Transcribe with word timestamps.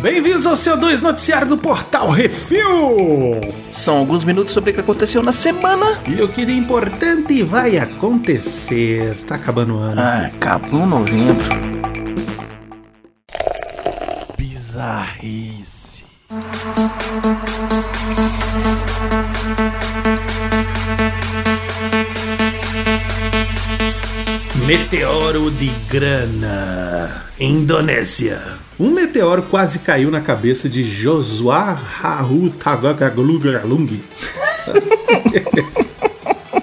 Bem-vindos 0.00 0.46
ao 0.46 0.54
CO2 0.54 1.00
Noticiário 1.00 1.48
do 1.48 1.58
Portal 1.58 2.10
Refil! 2.10 3.40
São 3.70 3.96
alguns 3.96 4.22
minutos 4.22 4.54
sobre 4.54 4.70
o 4.70 4.74
que 4.74 4.80
aconteceu 4.80 5.22
na 5.22 5.32
semana. 5.32 6.00
E 6.06 6.22
o 6.22 6.28
que 6.28 6.46
de 6.46 6.52
importante 6.52 7.42
vai 7.42 7.78
acontecer. 7.78 9.16
Tá 9.26 9.34
acabando 9.34 9.74
o 9.74 9.78
ano. 9.78 10.00
Ah, 10.00 10.30
acabou 10.32 10.86
novembro. 10.86 11.48
Bizarrice. 14.36 15.97
Meteoro 24.68 25.50
de 25.50 25.72
grana. 25.88 27.24
Indonésia. 27.40 28.38
Um 28.78 28.90
meteoro 28.90 29.42
quase 29.44 29.78
caiu 29.78 30.10
na 30.10 30.20
cabeça 30.20 30.68
de 30.68 30.82
Joshua 30.82 31.72
Rahu 31.72 32.50
Tagagalung. 32.50 33.38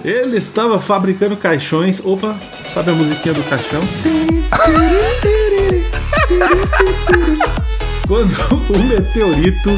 Ele 0.04 0.36
estava 0.36 0.80
fabricando 0.80 1.36
caixões. 1.36 2.00
Opa, 2.04 2.36
sabe 2.72 2.92
a 2.92 2.94
musiquinha 2.94 3.34
do 3.34 3.42
caixão? 3.42 3.82
Quando 8.06 8.36
o 8.70 8.78
meteorito 8.84 9.70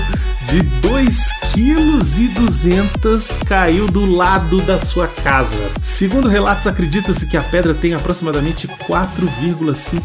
de 0.48 0.62
2 0.80 1.32
quilos 1.52 2.18
e 2.18 2.28
200 2.28 3.36
caiu 3.46 3.86
do 3.86 4.10
lado 4.10 4.60
da 4.62 4.80
sua 4.80 5.06
casa. 5.06 5.70
Segundo 5.82 6.26
relatos, 6.26 6.66
acredita-se 6.66 7.26
que 7.26 7.36
a 7.36 7.42
pedra 7.42 7.74
tem 7.74 7.92
aproximadamente 7.92 8.66
4,5 8.66 10.00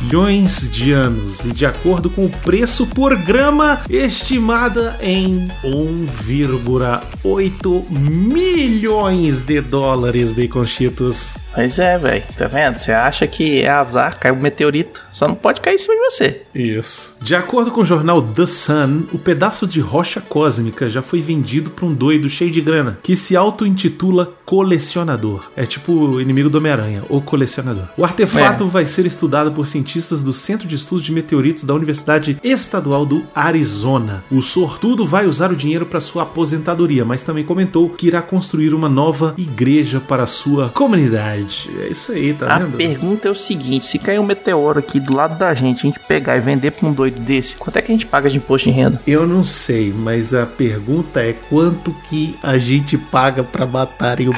bilhões 0.00 0.68
de 0.70 0.92
anos 0.92 1.44
e 1.44 1.52
de 1.52 1.66
acordo 1.66 2.08
com 2.10 2.24
o 2.24 2.30
preço 2.30 2.86
por 2.86 3.14
grama 3.16 3.80
estimada 3.88 4.96
em 5.02 5.48
1,8 5.64 7.84
milhões 7.90 9.40
de 9.40 9.60
dólares, 9.60 10.30
baconchitos. 10.32 11.36
Pois 11.54 11.78
é, 11.78 11.98
velho. 11.98 12.22
Tá 12.38 12.46
vendo? 12.46 12.78
Você 12.78 12.92
acha 12.92 13.26
que 13.26 13.60
é 13.62 13.68
azar, 13.68 14.18
caiu 14.18 14.34
um 14.34 14.40
meteorito. 14.40 15.02
Só 15.12 15.26
não 15.28 15.34
pode 15.34 15.60
cair 15.60 15.74
em 15.74 15.78
cima 15.78 15.94
de 15.94 16.00
você. 16.00 16.42
Isso. 16.54 17.16
De 17.20 17.34
acordo 17.34 17.70
com 17.70 17.80
o 17.80 17.84
jornal 17.84 18.22
The 18.22 18.46
Sun, 18.46 19.02
o 19.12 19.18
pedaço 19.18 19.66
de 19.66 19.80
rocha 19.80 20.20
cósmica 20.20 20.88
já 20.88 21.02
foi 21.02 21.20
vendido 21.20 21.70
para 21.70 21.86
um 21.86 21.92
doido 21.92 22.28
cheio 22.28 22.50
de 22.50 22.60
grana, 22.60 22.98
que 23.02 23.16
se 23.16 23.36
auto-intitula 23.36 24.32
colecionador. 24.46 25.50
É 25.56 25.66
tipo 25.66 25.92
o 25.92 26.20
inimigo 26.20 26.48
do 26.48 26.58
Homem-Aranha, 26.58 27.02
o 27.08 27.20
colecionador. 27.20 27.84
O 27.96 28.04
artefato 28.04 28.64
É. 28.64 28.66
vai 28.66 28.86
ser 28.86 29.06
estudado 29.06 29.52
por 29.52 29.66
cientistas 29.66 29.89
do 30.22 30.32
Centro 30.32 30.68
de 30.68 30.76
Estudos 30.76 31.04
de 31.04 31.12
Meteoritos 31.12 31.64
da 31.64 31.74
Universidade 31.74 32.38
Estadual 32.44 33.04
do 33.04 33.24
Arizona. 33.34 34.22
O 34.30 34.40
sortudo 34.40 35.04
vai 35.04 35.26
usar 35.26 35.50
o 35.50 35.56
dinheiro 35.56 35.84
para 35.84 36.00
sua 36.00 36.22
aposentadoria, 36.22 37.04
mas 37.04 37.22
também 37.22 37.44
comentou 37.44 37.88
que 37.90 38.06
irá 38.06 38.22
construir 38.22 38.72
uma 38.72 38.88
nova 38.88 39.34
igreja 39.36 40.00
para 40.00 40.22
a 40.22 40.26
sua 40.26 40.68
comunidade. 40.68 41.70
É 41.80 41.88
isso 41.88 42.12
aí, 42.12 42.32
tá 42.32 42.54
a 42.54 42.58
vendo? 42.60 42.76
pergunta 42.76 43.28
é 43.28 43.30
o 43.30 43.34
seguinte: 43.34 43.86
se 43.86 43.98
cair 43.98 44.18
um 44.20 44.24
meteoro 44.26 44.78
aqui 44.78 45.00
do 45.00 45.14
lado 45.14 45.36
da 45.38 45.52
gente, 45.54 45.78
a 45.80 45.82
gente 45.82 46.00
pegar 46.00 46.36
e 46.36 46.40
vender 46.40 46.70
pra 46.70 46.88
um 46.88 46.92
doido 46.92 47.18
desse, 47.20 47.56
quanto 47.56 47.76
é 47.76 47.82
que 47.82 47.90
a 47.90 47.94
gente 47.94 48.06
paga 48.06 48.30
de 48.30 48.36
imposto 48.36 48.68
de 48.68 48.74
renda? 48.74 49.00
Eu 49.06 49.26
não 49.26 49.44
sei, 49.44 49.92
mas 49.92 50.32
a 50.32 50.46
pergunta 50.46 51.20
é 51.20 51.32
quanto 51.32 51.94
que 52.08 52.36
a 52.42 52.58
gente 52.58 52.96
paga 52.96 53.42
pra 53.42 53.66
matarem 53.66 54.28
o. 54.28 54.32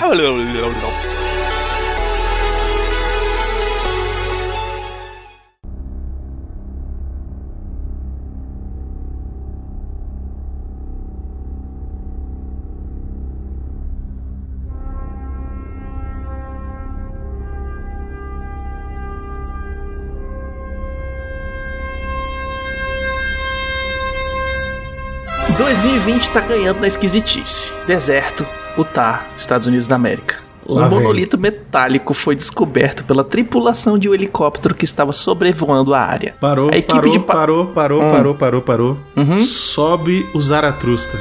2020 26.04 26.30
tá 26.30 26.40
ganhando 26.40 26.80
na 26.80 26.86
esquisitice. 26.88 27.70
Deserto, 27.86 28.44
Utah, 28.76 29.24
Estados 29.38 29.66
Unidos 29.68 29.86
da 29.86 29.94
América. 29.94 30.36
Um 30.68 30.74
Lá 30.74 30.88
vem. 30.88 30.98
monolito 30.98 31.38
metálico 31.38 32.12
foi 32.14 32.34
descoberto 32.34 33.04
pela 33.04 33.22
tripulação 33.24 33.96
de 33.98 34.08
um 34.08 34.14
helicóptero 34.14 34.74
que 34.74 34.84
estava 34.84 35.12
sobrevoando 35.12 35.94
a 35.94 36.00
área. 36.00 36.34
Parou, 36.40 36.70
A 36.72 36.76
equipe 36.76 36.92
parou, 36.94 37.12
de 37.12 37.18
pa- 37.20 37.32
parou, 37.34 37.66
parou, 37.66 38.02
Hum. 38.02 38.10
parou, 38.10 38.34
parou, 38.34 38.62
parou. 38.62 38.98
Uhum. 39.16 39.36
Sobe 39.36 40.26
o 40.34 40.40
Zaratrusta. 40.40 41.18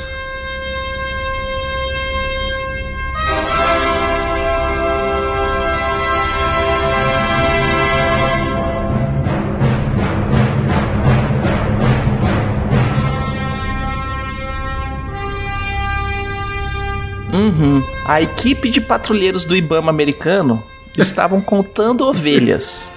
Uhum. 17.61 17.83
A 18.05 18.22
equipe 18.22 18.69
de 18.69 18.81
patrulheiros 18.81 19.45
do 19.45 19.55
Ibama 19.55 19.91
americano 19.91 20.63
estavam 20.97 21.39
contando 21.41 22.05
ovelhas. 22.05 22.89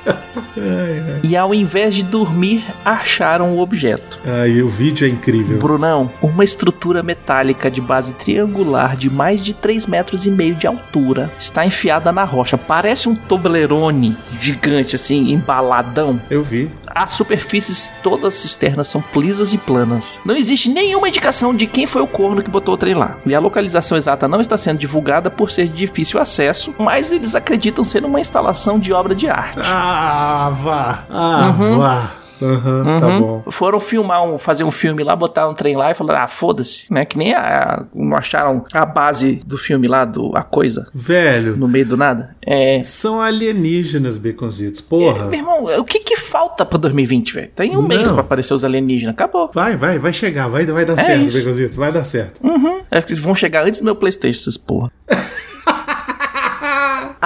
E 1.23 1.37
ao 1.37 1.55
invés 1.55 1.95
de 1.95 2.03
dormir, 2.03 2.65
acharam 2.85 3.55
o 3.55 3.61
objeto. 3.61 4.19
Aí 4.25 4.63
o 4.63 4.69
vídeo 4.69 5.07
é 5.07 5.11
incrível. 5.11 5.59
Brunão, 5.59 6.11
uma 6.23 6.45
estrutura 6.45 7.03
metálica 7.03 7.71
de 7.71 7.81
base 7.81 8.13
triangular 8.15 8.97
de 8.97 9.11
mais 9.11 9.43
de 9.43 9.53
3 9.55 9.87
metros 9.87 10.27
e 10.27 10.31
meio 10.31 10.55
de 10.55 10.67
altura 10.67 11.31
está 11.39 11.65
enfiada 11.67 12.11
na 12.11 12.25
rocha. 12.25 12.57
Parece 12.57 13.09
um 13.09 13.15
Toblerone 13.15 14.17
gigante, 14.39 14.97
assim, 14.97 15.33
embaladão. 15.33 16.21
Eu 16.31 16.43
vi. 16.43 16.71
As 16.95 17.13
superfícies 17.15 17.91
todas 18.03 18.45
externas 18.45 18.89
são 18.89 19.03
lisas 19.17 19.53
e 19.53 19.59
planas. 19.59 20.19
Não 20.25 20.37
existe 20.37 20.69
nenhuma 20.69 21.09
indicação 21.09 21.55
de 21.55 21.67
quem 21.67 21.87
foi 21.87 22.03
o 22.03 22.07
corno 22.07 22.43
que 22.43 22.51
botou 22.51 22.75
o 22.75 22.77
trem 22.77 22.95
lá. 22.95 23.17
E 23.27 23.35
a 23.35 23.41
localização 23.41 23.97
exata 23.99 24.29
não 24.29 24.41
está 24.41 24.57
sendo 24.57 24.79
divulgada 24.79 25.31
por 25.31 25.51
ser 25.51 25.67
de 25.69 25.75
difícil 25.75 26.21
acesso, 26.21 26.75
mas 26.79 27.11
eles 27.11 27.35
acreditam 27.35 27.85
ser 27.85 28.05
uma 28.05 28.21
instalação 28.21 28.79
de 28.79 28.93
obra 28.93 29.15
de 29.15 29.29
arte. 29.29 29.59
Ah, 29.63 30.53
vá. 30.63 31.05
Ah, 31.11 31.55
Uhum. 31.59 31.79
vá. 31.79 32.11
Aham, 32.43 32.97
tá 32.99 33.07
Uhum. 33.09 33.21
bom. 33.21 33.45
Foram 33.51 33.79
filmar, 33.81 34.25
um, 34.25 34.39
fazer 34.39 34.65
um 34.65 34.71
filme 34.71 35.03
lá, 35.05 35.15
botar 35.15 35.49
um 35.49 35.55
trem 35.55 35.77
lá 35.77 35.91
e 35.91 35.95
falaram, 35.95 36.23
ah, 36.25 36.29
foda-se, 36.29 36.93
né? 36.93 37.05
Que 37.05 37.17
nem 37.19 37.33
a, 37.35 37.41
a- 37.41 37.85
não 37.95 38.17
acharam 38.17 38.65
a 38.73 38.85
base 38.85 39.43
do 39.47 39.57
filme 39.57 39.87
lá, 39.87 40.05
do 40.05 40.33
A 40.37 40.43
Coisa, 40.43 40.89
Velho, 40.95 41.57
no 41.57 41.69
meio 41.69 41.87
do 41.87 41.97
nada. 41.97 42.35
É. 42.47 42.83
são 42.85 43.21
alienígenas, 43.21 44.19
baconzitos. 44.19 44.81
Porra. 44.81 45.27
Meu 45.27 45.39
irmão, 45.41 45.65
o 45.79 45.85
que 45.85 45.99
que 46.01 46.17
falta 46.17 46.65
pra 46.65 46.79
2020, 46.79 47.35
velho? 47.35 47.51
Tem 47.55 47.71
um 47.73 47.75
Não. 47.81 47.83
mês 47.89 48.11
pra 48.11 48.21
aparecer 48.21 48.55
os 48.55 48.65
alienígenas, 48.65 49.15
acabou. 49.15 49.51
Vai, 49.53 49.77
vai, 49.77 49.99
vai 49.99 50.13
chegar, 50.13 50.49
vai, 50.49 50.65
vai 50.67 50.85
dar 50.85 50.95
É 50.99 51.05
certo, 51.05 51.25
isso. 51.27 51.39
baconzitos, 51.39 51.77
vai 51.77 51.93
dar 51.93 52.05
certo. 52.05 52.41
Uhum. 52.47 52.81
É 52.91 53.01
que 53.01 53.13
eles 53.13 53.23
vão 53.23 53.35
chegar 53.35 53.65
antes 53.67 53.81
do 53.81 53.85
meu 53.85 53.97
Playstation, 53.97 54.39
essas 54.41 54.57
porra. 54.57 54.91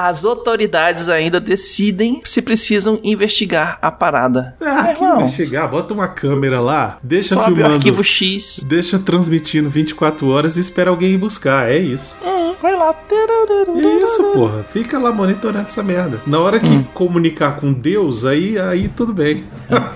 As 0.01 0.25
autoridades 0.25 1.09
ainda 1.09 1.41
decidem 1.41 2.21
se 2.25 2.41
precisam 2.41 3.01
investigar 3.03 3.79
a 3.83 3.91
parada. 3.91 4.55
Ah, 4.61 4.83
Meu 4.85 4.95
que 4.95 5.03
irmão, 5.03 5.21
investigar, 5.23 5.69
bota 5.69 5.93
uma 5.93 6.07
câmera 6.07 6.61
lá, 6.61 6.99
deixa 7.03 7.35
sobe 7.35 7.51
o 7.51 7.55
filmando. 7.57 7.75
arquivo 7.75 8.05
X. 8.05 8.61
Deixa 8.65 8.97
transmitindo 8.97 9.69
24 9.69 10.29
horas 10.29 10.57
e 10.57 10.61
espera 10.61 10.91
alguém 10.91 11.15
ir 11.15 11.19
buscar. 11.19 11.69
É 11.69 11.79
isso. 11.79 12.17
Hum, 12.25 12.55
vai 12.63 12.77
lá. 12.77 12.95
É 13.11 14.03
isso, 14.05 14.23
porra. 14.33 14.63
Fica 14.73 14.99
lá 15.01 15.11
monitorando 15.13 15.65
essa 15.67 15.83
merda. 15.83 16.21
Na 16.27 16.39
hora 16.39 16.61
que 16.61 16.85
comunicar 16.95 17.59
com 17.59 17.73
Deus, 17.73 18.25
aí, 18.25 18.57
aí 18.57 18.87
tudo 18.89 19.13
bem. 19.13 19.45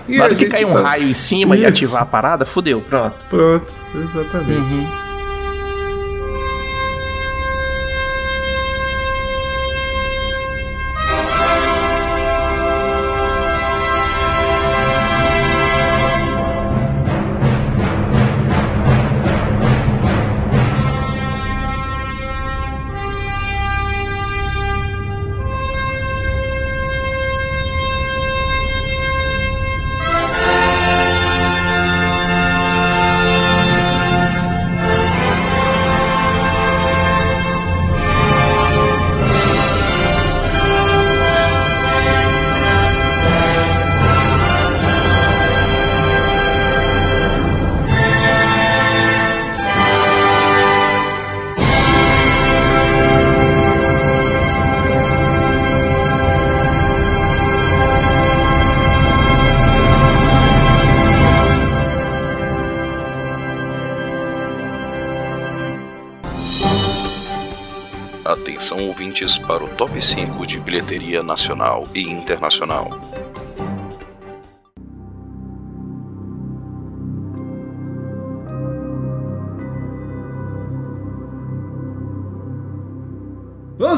E 0.08 0.16
Na 0.18 0.24
hora 0.24 0.34
que 0.34 0.46
cair 0.46 0.64
um 0.66 0.72
tá- 0.72 0.82
raio 0.82 1.04
em 1.08 1.14
cima 1.14 1.56
e 1.56 1.60
Isso. 1.60 1.68
ativar 1.68 2.02
a 2.02 2.06
parada, 2.06 2.44
fodeu, 2.44 2.80
pronto. 2.80 3.14
Pronto, 3.30 3.72
exatamente. 3.94 4.50
Uhum. 4.74 5.01
Top 69.82 70.00
5 70.00 70.46
de 70.46 70.60
bilheteria 70.60 71.24
nacional 71.24 71.88
e 71.92 72.02
internacional. 72.02 73.11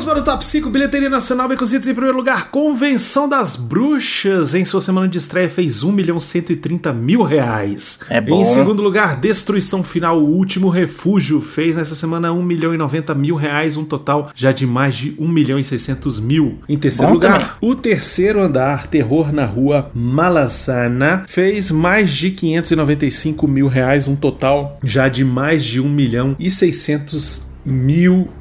Vamos 0.04 0.22
para 0.22 0.32
o 0.32 0.34
top 0.34 0.44
5, 0.44 0.68
bilheteria 0.68 1.08
nacional, 1.08 1.48
Becositos 1.48 1.88
em 1.88 1.94
primeiro 1.94 2.14
lugar, 2.14 2.50
Convenção 2.50 3.26
das 3.26 3.56
Bruxas, 3.56 4.54
em 4.54 4.62
sua 4.62 4.82
semana 4.82 5.08
de 5.08 5.16
estreia 5.16 5.48
fez 5.48 5.82
1 5.82 5.90
milhão 5.90 6.20
130 6.20 6.92
mil 6.92 7.22
reais. 7.22 8.00
É 8.10 8.20
bom. 8.20 8.42
Em 8.42 8.44
segundo 8.44 8.82
lugar, 8.82 9.16
Destruição 9.18 9.82
Final, 9.82 10.20
o 10.20 10.28
Último 10.28 10.68
Refúgio, 10.68 11.40
fez 11.40 11.76
nessa 11.76 11.94
semana 11.94 12.30
1 12.34 12.42
milhão 12.42 12.74
e 12.74 12.76
90 12.76 13.14
mil 13.14 13.34
reais, 13.34 13.78
um 13.78 13.84
total 13.84 14.30
já 14.34 14.52
de 14.52 14.66
mais 14.66 14.94
de 14.94 15.14
1 15.18 15.26
milhão 15.26 15.58
e 15.58 15.64
600 15.64 16.20
mil. 16.20 16.58
Em 16.68 16.76
terceiro 16.76 17.08
Bom 17.08 17.14
lugar, 17.14 17.56
também. 17.56 17.70
o 17.70 17.74
Terceiro 17.74 18.42
Andar, 18.42 18.86
Terror 18.88 19.32
na 19.32 19.46
Rua 19.46 19.90
Malazana, 19.94 21.24
fez 21.26 21.70
mais 21.70 22.12
de 22.12 22.30
595 22.30 23.48
mil 23.48 23.68
reais, 23.68 24.06
um 24.06 24.16
total 24.16 24.78
já 24.84 25.08
de 25.08 25.24
mais 25.24 25.64
de 25.64 25.80
1 25.80 25.88
milhão 25.88 26.36
e 26.38 26.50
600 26.50 27.38
mil 27.38 27.53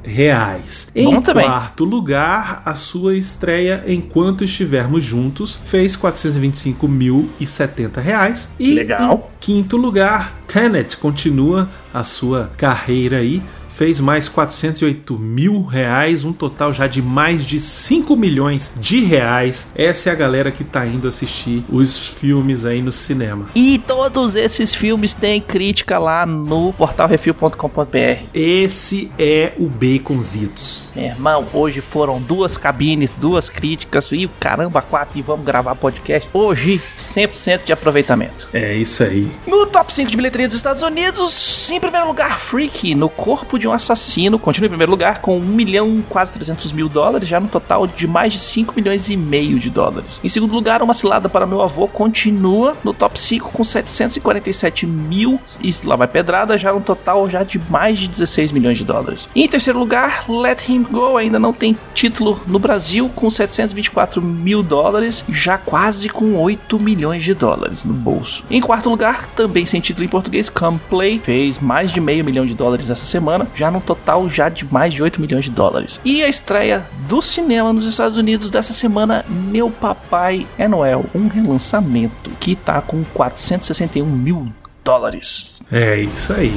reais. 0.02 0.90
Bom 0.94 1.00
em 1.16 1.20
também. 1.22 1.46
quarto 1.46 1.84
lugar, 1.84 2.62
a 2.64 2.74
sua 2.74 3.16
estreia 3.16 3.82
Enquanto 3.86 4.44
Estivermos 4.44 5.02
Juntos 5.02 5.58
fez 5.64 5.96
425 5.96 6.86
mil 6.86 7.30
e 7.40 7.46
70 7.46 8.00
reais. 8.00 8.54
E 8.58 8.74
Legal. 8.74 9.30
em 9.32 9.40
quinto 9.40 9.76
lugar, 9.76 10.34
Tenet 10.46 10.96
continua 10.96 11.68
a 11.92 12.04
sua 12.04 12.50
carreira 12.56 13.18
aí. 13.18 13.42
Fez 13.74 13.98
mais 13.98 14.28
408 14.28 15.18
mil 15.18 15.64
reais, 15.64 16.24
um 16.24 16.32
total 16.32 16.72
já 16.72 16.86
de 16.86 17.02
mais 17.02 17.44
de 17.44 17.58
5 17.58 18.14
milhões 18.14 18.72
de 18.78 19.00
reais. 19.00 19.72
Essa 19.74 20.10
é 20.10 20.12
a 20.12 20.14
galera 20.14 20.52
que 20.52 20.62
tá 20.62 20.86
indo 20.86 21.08
assistir 21.08 21.64
os 21.68 21.98
filmes 21.98 22.64
aí 22.64 22.80
no 22.80 22.92
cinema. 22.92 23.48
E 23.52 23.78
todos 23.78 24.36
esses 24.36 24.76
filmes 24.76 25.12
têm 25.12 25.40
crítica 25.40 25.98
lá 25.98 26.24
no 26.24 26.72
portalrefil.com.br. 26.74 28.28
Esse 28.32 29.10
é 29.18 29.54
o 29.58 29.68
Baconzitos. 29.68 30.92
Meu 30.94 31.06
irmão, 31.06 31.44
hoje 31.52 31.80
foram 31.80 32.22
duas 32.22 32.56
cabines, 32.56 33.10
duas 33.16 33.50
críticas 33.50 34.08
e 34.12 34.30
caramba, 34.38 34.82
quatro 34.82 35.18
e 35.18 35.22
vamos 35.22 35.44
gravar 35.44 35.74
podcast. 35.74 36.28
Hoje, 36.32 36.80
100% 36.96 37.64
de 37.64 37.72
aproveitamento. 37.72 38.48
É 38.52 38.76
isso 38.76 39.02
aí. 39.02 39.28
No 39.48 39.66
top 39.66 39.92
5 39.92 40.12
de 40.12 40.16
bilheteria 40.16 40.46
dos 40.46 40.56
Estados 40.56 40.82
Unidos, 40.82 41.68
em 41.72 41.80
primeiro 41.80 42.06
lugar, 42.06 42.38
Freak, 42.38 42.94
no 42.94 43.08
corpo 43.08 43.58
de 43.58 43.63
um 43.68 43.72
assassino, 43.72 44.38
continua 44.38 44.66
em 44.66 44.70
primeiro 44.70 44.90
lugar 44.90 45.20
com 45.20 45.38
1 45.38 45.40
milhão, 45.40 46.02
quase 46.08 46.32
300 46.32 46.72
mil 46.72 46.88
dólares, 46.88 47.28
já 47.28 47.40
no 47.40 47.48
total 47.48 47.86
de 47.86 48.06
mais 48.06 48.32
de 48.32 48.38
5 48.38 48.74
milhões 48.76 49.08
e 49.08 49.16
meio 49.16 49.58
de 49.58 49.70
dólares. 49.70 50.20
Em 50.22 50.28
segundo 50.28 50.54
lugar, 50.54 50.82
Uma 50.82 50.94
Cilada 50.94 51.28
para 51.28 51.46
Meu 51.46 51.62
Avô 51.62 51.86
continua 51.88 52.76
no 52.82 52.92
top 52.92 53.20
5 53.20 53.50
com 53.50 53.64
747 53.64 54.86
mil, 54.86 55.40
e 55.60 55.74
lá 55.84 55.96
vai 55.96 56.06
pedrada, 56.06 56.58
já 56.58 56.72
no 56.72 56.80
total 56.80 57.28
já 57.28 57.42
de 57.42 57.58
mais 57.70 57.98
de 57.98 58.08
16 58.08 58.52
milhões 58.52 58.78
de 58.78 58.84
dólares. 58.84 59.28
E 59.34 59.42
em 59.42 59.48
terceiro 59.48 59.78
lugar, 59.78 60.24
Let 60.28 60.68
Him 60.68 60.84
Go, 60.90 61.16
ainda 61.16 61.38
não 61.38 61.52
tem 61.52 61.76
título 61.94 62.40
no 62.46 62.58
Brasil, 62.58 63.10
com 63.14 63.28
724 63.30 64.20
mil 64.20 64.62
dólares, 64.62 65.24
já 65.28 65.58
quase 65.58 66.08
com 66.08 66.36
8 66.36 66.78
milhões 66.78 67.22
de 67.22 67.34
dólares 67.34 67.84
no 67.84 67.94
bolso. 67.94 68.44
Em 68.50 68.60
quarto 68.60 68.88
lugar, 68.88 69.26
também 69.28 69.66
sem 69.66 69.80
título 69.80 70.04
em 70.04 70.08
português, 70.08 70.48
Come 70.48 70.80
Play, 70.88 71.20
fez 71.24 71.58
mais 71.58 71.92
de 71.92 72.00
meio 72.00 72.24
milhão 72.24 72.46
de 72.46 72.54
dólares 72.54 72.90
essa 72.90 73.06
semana, 73.06 73.46
já 73.54 73.70
no 73.70 73.80
total 73.80 74.28
já 74.28 74.48
de 74.48 74.64
mais 74.64 74.92
de 74.92 75.02
8 75.02 75.20
milhões 75.20 75.44
de 75.44 75.50
dólares. 75.50 76.00
E 76.04 76.22
a 76.22 76.28
estreia 76.28 76.84
do 77.08 77.22
cinema 77.22 77.72
nos 77.72 77.84
Estados 77.84 78.16
Unidos 78.16 78.50
dessa 78.50 78.72
semana, 78.72 79.24
Meu 79.28 79.70
Papai 79.70 80.46
é 80.58 80.68
Noel, 80.68 81.04
um 81.14 81.28
relançamento 81.28 82.30
que 82.40 82.54
tá 82.54 82.80
com 82.80 83.04
461 83.04 84.04
mil 84.04 84.52
dólares. 84.84 85.62
É 85.72 85.98
isso 86.00 86.32
aí. 86.32 86.52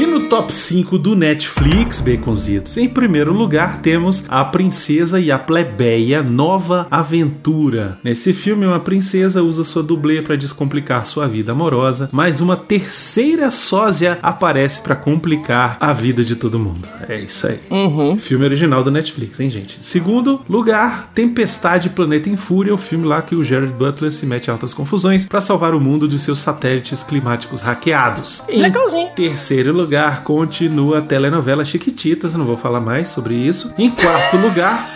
E 0.00 0.06
no 0.06 0.30
top 0.30 0.50
5 0.50 0.98
do 0.98 1.14
Netflix, 1.14 2.00
Baconzitos, 2.00 2.78
em 2.78 2.88
primeiro 2.88 3.34
lugar 3.34 3.82
temos 3.82 4.24
A 4.28 4.42
Princesa 4.42 5.20
e 5.20 5.30
a 5.30 5.38
Plebeia 5.38 6.22
Nova 6.22 6.86
Aventura. 6.90 7.98
Nesse 8.02 8.32
filme, 8.32 8.64
uma 8.64 8.80
princesa 8.80 9.42
usa 9.42 9.62
sua 9.62 9.82
dublê 9.82 10.22
para 10.22 10.36
descomplicar 10.36 11.04
sua 11.04 11.28
vida 11.28 11.52
amorosa, 11.52 12.08
mas 12.12 12.40
uma 12.40 12.56
terceira 12.56 13.50
sósia 13.50 14.18
aparece 14.22 14.80
para 14.80 14.96
complicar 14.96 15.76
a 15.78 15.92
vida 15.92 16.24
de 16.24 16.34
todo 16.34 16.58
mundo. 16.58 16.88
É 17.06 17.20
isso 17.20 17.46
aí. 17.46 17.60
Uhum. 17.70 18.18
Filme 18.18 18.46
original 18.46 18.82
do 18.82 18.90
Netflix, 18.90 19.38
hein, 19.38 19.50
gente? 19.50 19.76
Segundo 19.82 20.40
lugar, 20.48 21.10
Tempestade 21.14 21.90
Planeta 21.90 22.30
em 22.30 22.38
Fúria, 22.38 22.72
o 22.72 22.78
filme 22.78 23.04
lá 23.04 23.20
que 23.20 23.34
o 23.34 23.44
Jared 23.44 23.74
Butler 23.74 24.14
se 24.14 24.24
mete 24.24 24.46
em 24.46 24.50
altas 24.50 24.72
confusões 24.72 25.26
para 25.26 25.42
salvar 25.42 25.74
o 25.74 25.80
mundo 25.80 26.08
dos 26.08 26.22
seus 26.22 26.38
satélites 26.38 27.02
climáticos 27.02 27.60
hackeados. 27.60 28.42
Em 28.48 28.62
Legalzinho. 28.62 29.10
terceiro 29.14 29.74
lugar, 29.74 29.89
continua 30.24 30.98
a 30.98 31.02
telenovela 31.02 31.64
Chiquititas, 31.64 32.34
não 32.34 32.44
vou 32.44 32.56
falar 32.56 32.80
mais 32.80 33.08
sobre 33.08 33.34
isso. 33.34 33.72
Em 33.76 33.90
quarto 33.90 34.36
lugar, 34.36 34.88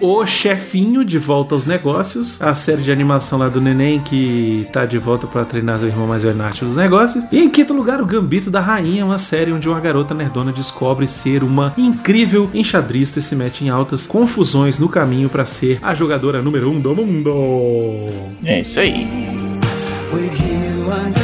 O 0.00 0.26
Chefinho 0.26 1.04
de 1.04 1.18
Volta 1.18 1.54
aos 1.54 1.66
Negócios, 1.66 2.40
a 2.40 2.54
série 2.54 2.82
de 2.82 2.90
animação 2.90 3.38
lá 3.38 3.48
do 3.48 3.60
Neném 3.60 4.00
que 4.00 4.66
tá 4.72 4.86
de 4.86 4.98
volta 4.98 5.26
para 5.26 5.44
treinar 5.44 5.80
o 5.80 5.86
irmão 5.86 6.06
mais 6.06 6.22
velho 6.22 6.36
Nath 6.36 6.62
nos 6.62 6.76
negócios. 6.76 7.24
E 7.30 7.38
em 7.38 7.50
quinto 7.50 7.74
lugar, 7.74 8.00
O 8.00 8.06
Gambito 8.06 8.50
da 8.50 8.60
Rainha, 8.60 9.04
uma 9.04 9.18
série 9.18 9.52
onde 9.52 9.68
uma 9.68 9.80
garota 9.80 10.14
nerdona 10.14 10.52
descobre 10.52 11.06
ser 11.06 11.42
uma 11.42 11.74
incrível 11.76 12.50
enxadrista 12.54 13.18
e 13.18 13.22
se 13.22 13.36
mete 13.36 13.64
em 13.64 13.68
altas 13.68 14.06
confusões 14.06 14.78
no 14.78 14.88
caminho 14.88 15.28
para 15.28 15.44
ser 15.44 15.78
a 15.82 15.94
jogadora 15.94 16.40
número 16.40 16.70
um 16.70 16.80
do 16.80 16.94
mundo. 16.94 18.08
É 18.44 18.60
isso 18.60 18.80
aí. 18.80 19.40
with 20.90 21.19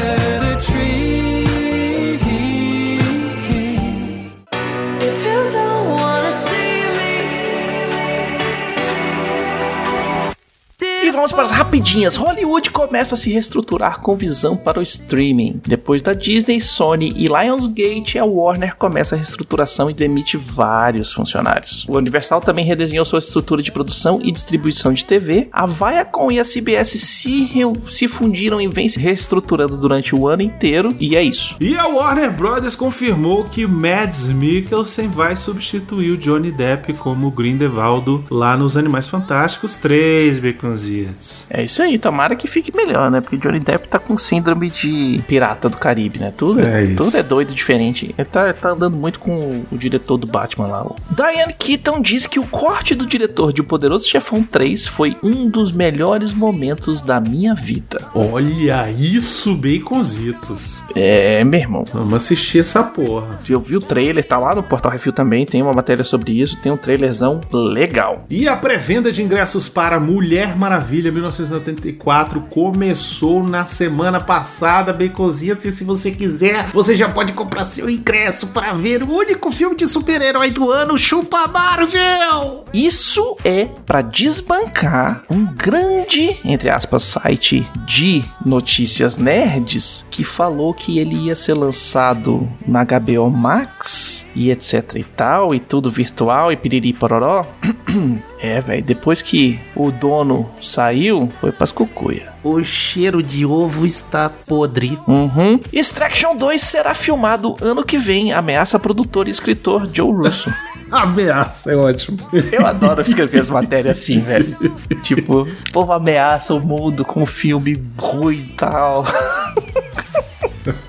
me, 11.36 11.65
Vamos 11.86 11.96
para 11.96 12.06
as 12.06 12.16
rapidinhas. 12.16 12.16
Hollywood 12.16 12.70
começa 12.70 13.14
a 13.14 13.18
se 13.18 13.30
reestruturar 13.30 14.00
com 14.00 14.16
visão 14.16 14.56
para 14.56 14.80
o 14.80 14.82
streaming. 14.82 15.60
Depois 15.66 16.02
da 16.02 16.12
Disney, 16.12 16.60
Sony 16.60 17.12
e 17.16 17.26
Lionsgate, 17.26 18.18
a 18.18 18.24
Warner 18.24 18.76
começa 18.76 19.14
a 19.14 19.18
reestruturação 19.18 19.90
e 19.90 19.94
demite 19.94 20.36
vários 20.36 21.12
funcionários. 21.12 21.86
O 21.88 21.96
Universal 21.96 22.40
também 22.40 22.64
redesenhou 22.64 23.04
sua 23.04 23.20
estrutura 23.20 23.62
de 23.62 23.70
produção 23.70 24.20
e 24.22 24.32
distribuição 24.32 24.92
de 24.92 25.04
TV. 25.04 25.48
A 25.52 25.66
Viacom 25.66 26.30
e 26.32 26.40
a 26.40 26.44
CBS 26.44 26.88
se, 26.88 27.48
se 27.88 28.08
fundiram 28.08 28.60
e 28.60 28.68
vêm 28.68 28.88
se 28.88 28.98
reestruturando 28.98 29.76
durante 29.76 30.14
o 30.14 30.26
ano 30.26 30.42
inteiro. 30.42 30.94
E 30.98 31.16
é 31.16 31.22
isso. 31.22 31.54
E 31.60 31.76
a 31.76 31.86
Warner 31.86 32.32
Brothers 32.32 32.74
confirmou 32.74 33.44
que 33.44 33.66
Mads 33.66 34.32
Mikkelsen 34.32 35.08
vai 35.08 35.36
substituir 35.36 36.10
o 36.10 36.16
Johnny 36.16 36.50
Depp 36.50 36.94
como 36.94 37.30
Grindelwaldo 37.30 38.24
lá 38.30 38.56
nos 38.56 38.76
Animais 38.76 39.06
Fantásticos 39.06 39.76
3, 39.76 40.38
Baconzitos. 40.38 41.46
É 41.50 41.62
isso 41.62 41.75
aí, 41.82 41.98
tomara 41.98 42.36
que 42.36 42.46
fique 42.46 42.74
melhor, 42.74 43.10
né? 43.10 43.20
Porque 43.20 43.36
Johnny 43.36 43.60
Depp 43.60 43.88
tá 43.88 43.98
com 43.98 44.16
síndrome 44.18 44.70
de 44.70 45.22
pirata 45.26 45.68
do 45.68 45.76
Caribe, 45.76 46.18
né? 46.18 46.32
Tudo 46.36 46.60
É 46.60 46.76
é, 46.76 46.84
isso. 46.84 46.96
tudo 46.96 47.16
é 47.16 47.22
doido 47.22 47.54
diferente. 47.54 48.14
Ele 48.16 48.28
tá, 48.28 48.52
tá 48.52 48.70
andando 48.70 48.96
muito 48.96 49.18
com 49.18 49.64
o, 49.70 49.76
diretor 49.76 50.16
do 50.16 50.26
Batman 50.26 50.66
lá. 50.66 50.86
Diane 51.10 51.54
Keaton 51.58 52.00
diz 52.00 52.26
que 52.26 52.38
o 52.38 52.46
corte 52.46 52.94
do 52.94 53.06
diretor 53.06 53.52
de 53.52 53.60
O 53.60 53.64
Poderoso 53.64 54.08
Chefão 54.08 54.42
3 54.42 54.86
foi 54.86 55.16
um 55.22 55.48
dos 55.48 55.72
melhores 55.72 56.32
momentos 56.32 57.00
da 57.00 57.20
minha 57.20 57.54
vida. 57.54 58.00
Olha 58.14 58.90
isso, 58.90 59.54
Baconzitos. 59.54 60.84
É, 60.94 61.42
meu 61.44 61.60
irmão. 61.60 61.84
Vamos 61.92 62.14
assistir 62.14 62.60
essa 62.60 62.82
porra. 62.82 63.38
Eu 63.48 63.60
vi 63.60 63.76
o 63.76 63.80
trailer, 63.80 64.26
tá 64.26 64.38
lá 64.38 64.54
no 64.54 64.62
Portal 64.62 64.92
Refil 64.92 65.12
também, 65.12 65.46
tem 65.46 65.62
uma 65.62 65.72
matéria 65.72 66.04
sobre 66.04 66.40
isso, 66.40 66.56
tem 66.62 66.72
um 66.72 66.76
trailerzão 66.76 67.40
legal. 67.52 68.24
E 68.28 68.48
a 68.48 68.56
pré-venda 68.56 69.12
de 69.12 69.22
ingressos 69.22 69.68
para 69.68 69.98
Mulher 70.00 70.56
Maravilha 70.56 71.10
1984 71.56 72.40
começou 72.42 73.42
na 73.42 73.66
semana 73.66 74.20
passada, 74.20 74.92
Baconzitos. 74.92 75.64
E 75.64 75.72
se 75.72 75.84
você 75.84 76.10
quiser, 76.10 76.66
você 76.66 76.96
já 76.96 77.08
pode 77.08 77.32
comprar 77.32 77.64
seu 77.64 77.88
ingresso 77.88 78.48
para 78.48 78.72
ver 78.72 79.02
o 79.02 79.12
único 79.12 79.50
filme 79.50 79.76
de 79.76 79.86
super-herói 79.88 80.50
do 80.50 80.70
ano, 80.70 80.98
Chupa 80.98 81.46
Marvel! 81.46 82.64
Isso 82.72 83.36
é 83.44 83.66
pra 83.86 84.02
desbancar 84.02 85.24
um 85.30 85.46
grande, 85.46 86.36
entre 86.44 86.68
aspas, 86.68 87.02
site 87.04 87.66
de 87.86 88.22
notícias 88.44 89.16
nerds 89.16 90.04
que 90.10 90.24
falou 90.24 90.74
que 90.74 90.98
ele 90.98 91.14
ia 91.14 91.36
ser 91.36 91.54
lançado 91.54 92.48
na 92.66 92.84
HBO 92.84 93.30
Max 93.30 94.24
e 94.34 94.50
etc 94.50 94.96
e 94.96 95.04
tal, 95.04 95.54
e 95.54 95.60
tudo 95.60 95.90
virtual 95.90 96.52
e 96.52 96.56
piriri 96.56 96.92
pororó. 96.92 97.46
É, 98.46 98.60
velho, 98.60 98.82
depois 98.82 99.20
que 99.20 99.58
o 99.74 99.90
dono 99.90 100.48
saiu, 100.62 101.32
foi 101.40 101.50
pras 101.50 101.72
cucuia. 101.72 102.32
O 102.44 102.62
cheiro 102.62 103.20
de 103.20 103.44
ovo 103.44 103.84
está 103.84 104.30
podre. 104.30 104.96
Uhum. 105.08 105.58
Extraction 105.72 106.36
2 106.36 106.62
será 106.62 106.94
filmado 106.94 107.56
ano 107.60 107.84
que 107.84 107.98
vem, 107.98 108.32
ameaça 108.32 108.78
produtor 108.78 109.26
e 109.26 109.32
escritor 109.32 109.90
Joe 109.92 110.12
Russo. 110.12 110.54
Ameaça, 110.92 111.72
é 111.72 111.76
ótimo. 111.76 112.18
Eu 112.52 112.64
adoro 112.64 113.02
escrever 113.02 113.40
as 113.40 113.50
matérias 113.50 113.98
assim, 113.98 114.20
velho. 114.20 114.56
Tipo, 115.02 115.42
o 115.42 115.72
povo 115.72 115.92
ameaça 115.92 116.54
o 116.54 116.60
mundo 116.60 117.04
com 117.04 117.24
um 117.24 117.26
filme 117.26 117.82
ruim 117.98 118.38
e 118.38 118.52
tal. 118.52 119.04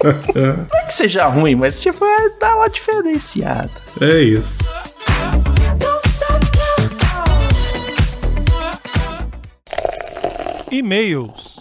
Não 0.04 0.80
é 0.80 0.86
que 0.86 0.94
seja 0.94 1.26
ruim, 1.26 1.56
mas 1.56 1.80
tipo, 1.80 2.06
é, 2.06 2.30
dá 2.40 2.56
uma 2.56 2.70
diferenciada. 2.70 3.72
É 4.00 4.20
isso. 4.20 4.70
E-mails. 10.72 11.58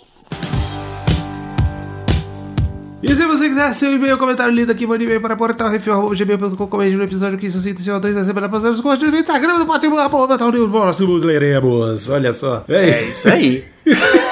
E 3.03 3.15
se 3.15 3.25
você 3.25 3.49
quiser 3.49 3.73
seu 3.73 3.93
e-mail, 3.93 4.19
comentário 4.19 4.53
lido 4.53 4.73
aqui, 4.73 4.85
mande 4.85 5.05
e-mail 5.05 5.21
para 5.21 5.37
portalrefil.gmail.com, 5.37 6.67
comente 6.67 6.97
no 6.97 7.05
episódio 7.05 7.39
502 7.39 8.15
da 8.15 8.25
semana 8.25 8.49
passada, 8.49 8.71
nos 8.73 8.81
curte 8.81 9.05
no 9.05 9.17
Instagram 9.17 9.59
do 9.59 9.67
Portal 9.67 10.11
Portal 10.11 10.51
News, 10.51 10.71
próximos 10.71 11.23
leremos. 11.23 12.09
Olha 12.09 12.33
só. 12.33 12.65
É 12.69 13.05
isso 13.05 13.29
aí. 13.29 13.65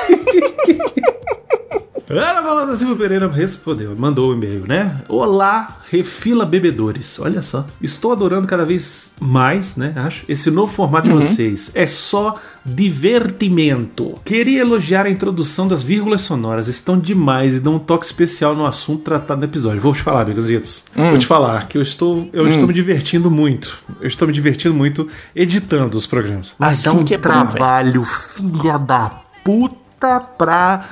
Ana 2.16 2.44
Paula 2.44 2.76
Silva 2.76 2.94
Pereira 2.94 3.26
respondeu, 3.28 3.96
mandou 3.96 4.30
o 4.30 4.34
e-mail, 4.34 4.64
né? 4.68 5.02
Olá, 5.08 5.78
refila 5.90 6.46
bebedores. 6.46 7.18
Olha 7.18 7.42
só. 7.42 7.66
Estou 7.82 8.12
adorando 8.12 8.46
cada 8.46 8.64
vez 8.64 9.12
mais, 9.20 9.74
né? 9.74 9.92
Acho, 9.96 10.24
esse 10.28 10.48
novo 10.48 10.72
formato 10.72 11.08
de 11.08 11.14
vocês. 11.14 11.72
É 11.74 11.88
só 11.88 12.36
divertimento. 12.64 14.14
Queria 14.24 14.60
elogiar 14.60 15.06
a 15.06 15.10
introdução 15.10 15.66
das 15.66 15.82
vírgulas 15.82 16.22
sonoras. 16.22 16.68
Estão 16.68 16.96
demais 16.98 17.56
e 17.56 17.60
dão 17.60 17.74
um 17.74 17.78
toque 17.80 18.06
especial 18.06 18.54
no 18.54 18.64
assunto 18.64 19.02
tratado 19.02 19.40
no 19.40 19.46
episódio. 19.46 19.80
Vou 19.80 19.92
te 19.92 20.02
falar, 20.02 20.22
amigositos. 20.22 20.84
Vou 20.94 21.18
te 21.18 21.26
falar 21.26 21.66
que 21.66 21.76
eu 21.76 21.82
estou, 21.82 22.28
eu 22.32 22.46
estou 22.46 22.68
me 22.68 22.72
divertindo 22.72 23.28
muito. 23.28 23.78
Eu 24.00 24.06
estou 24.06 24.28
me 24.28 24.32
divertindo 24.32 24.74
muito 24.74 25.08
editando 25.34 25.98
os 25.98 26.06
programas. 26.06 26.54
Mas 26.60 26.84
dá 26.84 26.90
Assim 26.90 27.00
um 27.00 27.04
que 27.04 27.14
é 27.14 27.18
bom, 27.18 27.22
trabalho, 27.22 28.04
filha 28.04 28.78
da 28.78 29.10
puta 29.42 29.83
pra, 30.20 30.84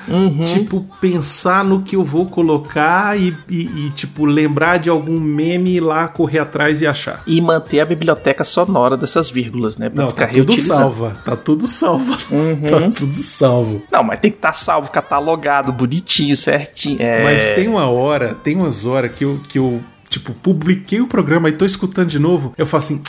tipo, 0.44 0.84
pensar 1.00 1.64
no 1.64 1.82
que 1.82 1.96
eu 1.96 2.02
vou 2.04 2.26
colocar 2.26 3.18
e, 3.18 3.34
e- 3.48 3.86
e, 3.86 3.90
tipo, 3.90 4.24
lembrar 4.24 4.78
de 4.78 4.88
algum 4.90 5.18
meme 5.20 5.80
lá 5.80 6.08
correr 6.08 6.38
atrás 6.40 6.80
e 6.82 6.86
achar. 6.86 7.22
E 7.26 7.40
manter 7.40 7.80
a 7.80 7.84
biblioteca 7.86 8.44
sonora 8.44 8.96
dessas 8.96 9.30
vírgulas, 9.30 9.76
né? 9.76 9.88
Pra 9.88 10.02
Não, 10.04 10.10
ficar 10.10 10.26
tá 10.28 10.32
tudo 10.32 10.56
salva. 10.60 11.16
Tá 11.24 11.36
tudo 11.36 11.66
salvo. 11.66 12.12
Tá 12.68 12.90
tudo 12.90 13.14
salvo. 13.14 13.82
Não, 13.90 14.02
mas 14.02 14.20
tem 14.20 14.30
que 14.30 14.38
estar 14.38 14.52
salvo, 14.54 14.90
catalogado, 14.90 15.72
bonitinho, 15.72 16.36
certinho. 16.36 17.00
É... 17.00 17.22
Mas 17.22 17.48
tem 17.50 17.68
uma 17.68 17.88
hora, 17.88 18.34
tem 18.34 18.56
umas 18.56 18.86
horas 18.86 19.12
que 19.12 19.24
eu, 19.24 19.40
que 19.48 19.58
eu, 19.58 19.80
tipo, 20.08 20.32
publiquei 20.32 21.00
o 21.00 21.06
programa 21.06 21.48
e 21.48 21.52
tô 21.52 21.64
escutando 21.64 22.08
de 22.08 22.18
novo. 22.18 22.54
Eu 22.56 22.66
falo 22.66 22.82
assim, 22.82 23.02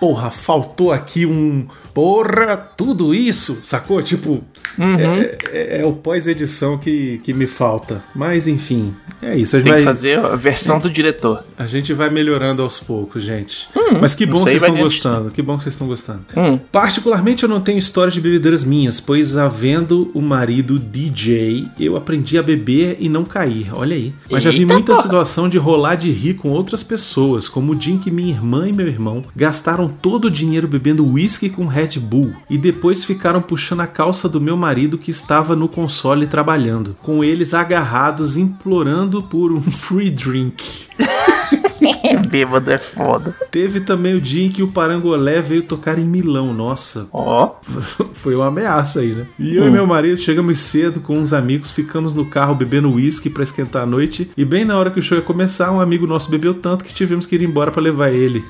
porra, 0.00 0.30
faltou 0.30 0.92
aqui 0.92 1.26
um. 1.26 1.66
Porra, 1.98 2.56
tudo 2.76 3.12
isso, 3.12 3.58
sacou? 3.60 4.00
Tipo, 4.00 4.40
é, 4.78 5.36
é- 5.50 5.80
é 5.80 5.84
o 5.84 5.92
pós-edição 5.94 6.78
que, 6.78 7.20
que 7.24 7.34
me 7.34 7.48
falta. 7.48 8.04
Mas 8.14 8.46
enfim, 8.46 8.94
é 9.20 9.36
isso. 9.36 9.56
A 9.56 9.58
gente, 9.58 9.68
Tem 9.68 9.78
que 9.78 9.84
vai, 9.84 9.94
fazer 9.94 10.16
a 10.20 10.36
versão 10.36 10.78
do 10.78 10.88
diretor. 10.88 11.42
a 11.58 11.66
gente 11.66 11.92
vai 11.92 12.08
melhorando 12.08 12.62
aos 12.62 12.78
poucos, 12.78 13.24
gente. 13.24 13.68
Mas 14.00 14.14
que 14.14 14.24
bom 14.26 14.44
que 14.44 14.50
vocês 14.50 14.62
estão 14.62 14.76
gostando. 14.76 15.30
Que 15.32 15.42
bom 15.42 15.56
que 15.56 15.64
vocês 15.64 15.74
estão 15.74 15.88
gostando. 15.88 16.24
Hum. 16.36 16.60
Particularmente 16.70 17.42
eu 17.42 17.48
não 17.48 17.60
tenho 17.60 17.78
história 17.80 18.12
de 18.12 18.20
bebedeiras 18.20 18.62
minhas, 18.62 19.00
pois 19.00 19.36
havendo 19.36 20.08
o 20.14 20.22
marido 20.22 20.78
DJ, 20.78 21.66
eu 21.80 21.96
aprendi 21.96 22.38
a 22.38 22.44
beber 22.44 22.96
e 23.00 23.08
não 23.08 23.24
cair. 23.24 23.70
Olha 23.74 23.96
aí. 23.96 24.14
Mas 24.30 24.44
já 24.44 24.52
vi 24.52 24.60
Eita 24.60 24.72
muita 24.72 24.92
porra. 24.92 25.02
situação 25.02 25.48
de 25.48 25.58
rolar 25.58 25.96
de 25.96 26.12
rir 26.12 26.34
com 26.34 26.50
outras 26.50 26.84
pessoas, 26.84 27.48
como 27.48 27.72
o 27.72 27.74
dia 27.74 27.94
em 27.94 27.98
que 27.98 28.08
minha 28.08 28.30
irmã 28.30 28.68
e 28.68 28.72
meu 28.72 28.86
irmão 28.86 29.22
gastaram 29.34 29.88
todo 29.88 30.26
o 30.26 30.30
dinheiro 30.30 30.68
bebendo 30.68 31.04
uísque 31.04 31.50
com 31.50 31.66
Red 31.66 31.87
Bull 31.96 32.32
e 32.50 32.58
depois 32.58 33.04
ficaram 33.04 33.40
puxando 33.40 33.80
a 33.80 33.86
calça 33.86 34.28
do 34.28 34.40
meu 34.40 34.56
marido 34.56 34.98
que 34.98 35.10
estava 35.10 35.54
no 35.54 35.68
console 35.68 36.26
trabalhando, 36.26 36.96
com 37.00 37.22
eles 37.22 37.54
agarrados 37.54 38.36
implorando 38.36 39.22
por 39.22 39.52
um 39.52 39.62
free 39.70 40.10
drink. 40.10 40.88
Bêbado 42.28 42.70
é 42.70 42.78
foda. 42.78 43.34
Teve 43.50 43.80
também 43.80 44.14
o 44.14 44.20
dia 44.20 44.46
em 44.46 44.48
que 44.50 44.62
o 44.62 44.68
Parangolé 44.68 45.40
veio 45.40 45.62
tocar 45.62 45.98
em 45.98 46.04
Milão. 46.04 46.52
Nossa, 46.52 47.06
Ó. 47.12 47.54
foi 48.12 48.34
uma 48.34 48.46
ameaça 48.46 49.00
aí, 49.00 49.12
né? 49.12 49.26
E 49.38 49.56
eu 49.56 49.66
e 49.66 49.70
meu 49.70 49.86
marido 49.86 50.20
chegamos 50.20 50.58
cedo 50.58 51.00
com 51.00 51.18
uns 51.18 51.32
amigos, 51.32 51.70
ficamos 51.70 52.14
no 52.14 52.26
carro 52.26 52.54
bebendo 52.54 52.92
uísque 52.92 53.30
pra 53.30 53.42
esquentar 53.42 53.82
a 53.82 53.86
noite. 53.86 54.30
E 54.36 54.44
bem 54.44 54.64
na 54.64 54.76
hora 54.76 54.90
que 54.90 54.98
o 54.98 55.02
show 55.02 55.16
ia 55.16 55.22
começar, 55.22 55.70
um 55.70 55.80
amigo 55.80 56.06
nosso 56.06 56.30
bebeu 56.30 56.54
tanto 56.54 56.84
que 56.84 56.94
tivemos 56.94 57.26
que 57.26 57.36
ir 57.36 57.42
embora 57.42 57.70
pra 57.70 57.82
levar 57.82 58.10
ele. 58.10 58.44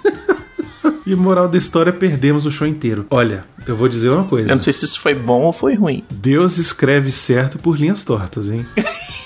E 1.12 1.16
moral 1.16 1.48
da 1.48 1.58
história, 1.58 1.92
perdemos 1.92 2.46
o 2.46 2.50
show 2.50 2.66
inteiro. 2.66 3.06
Olha, 3.10 3.44
eu 3.66 3.76
vou 3.76 3.88
dizer 3.88 4.10
uma 4.10 4.24
coisa. 4.24 4.50
Eu 4.50 4.56
não 4.56 4.62
sei 4.62 4.72
se 4.72 4.84
isso 4.84 5.00
foi 5.00 5.14
bom 5.14 5.42
ou 5.42 5.52
foi 5.52 5.74
ruim. 5.74 6.04
Deus 6.10 6.58
escreve 6.58 7.10
certo 7.10 7.58
por 7.58 7.78
linhas 7.78 8.02
tortas, 8.02 8.48
hein? 8.48 8.64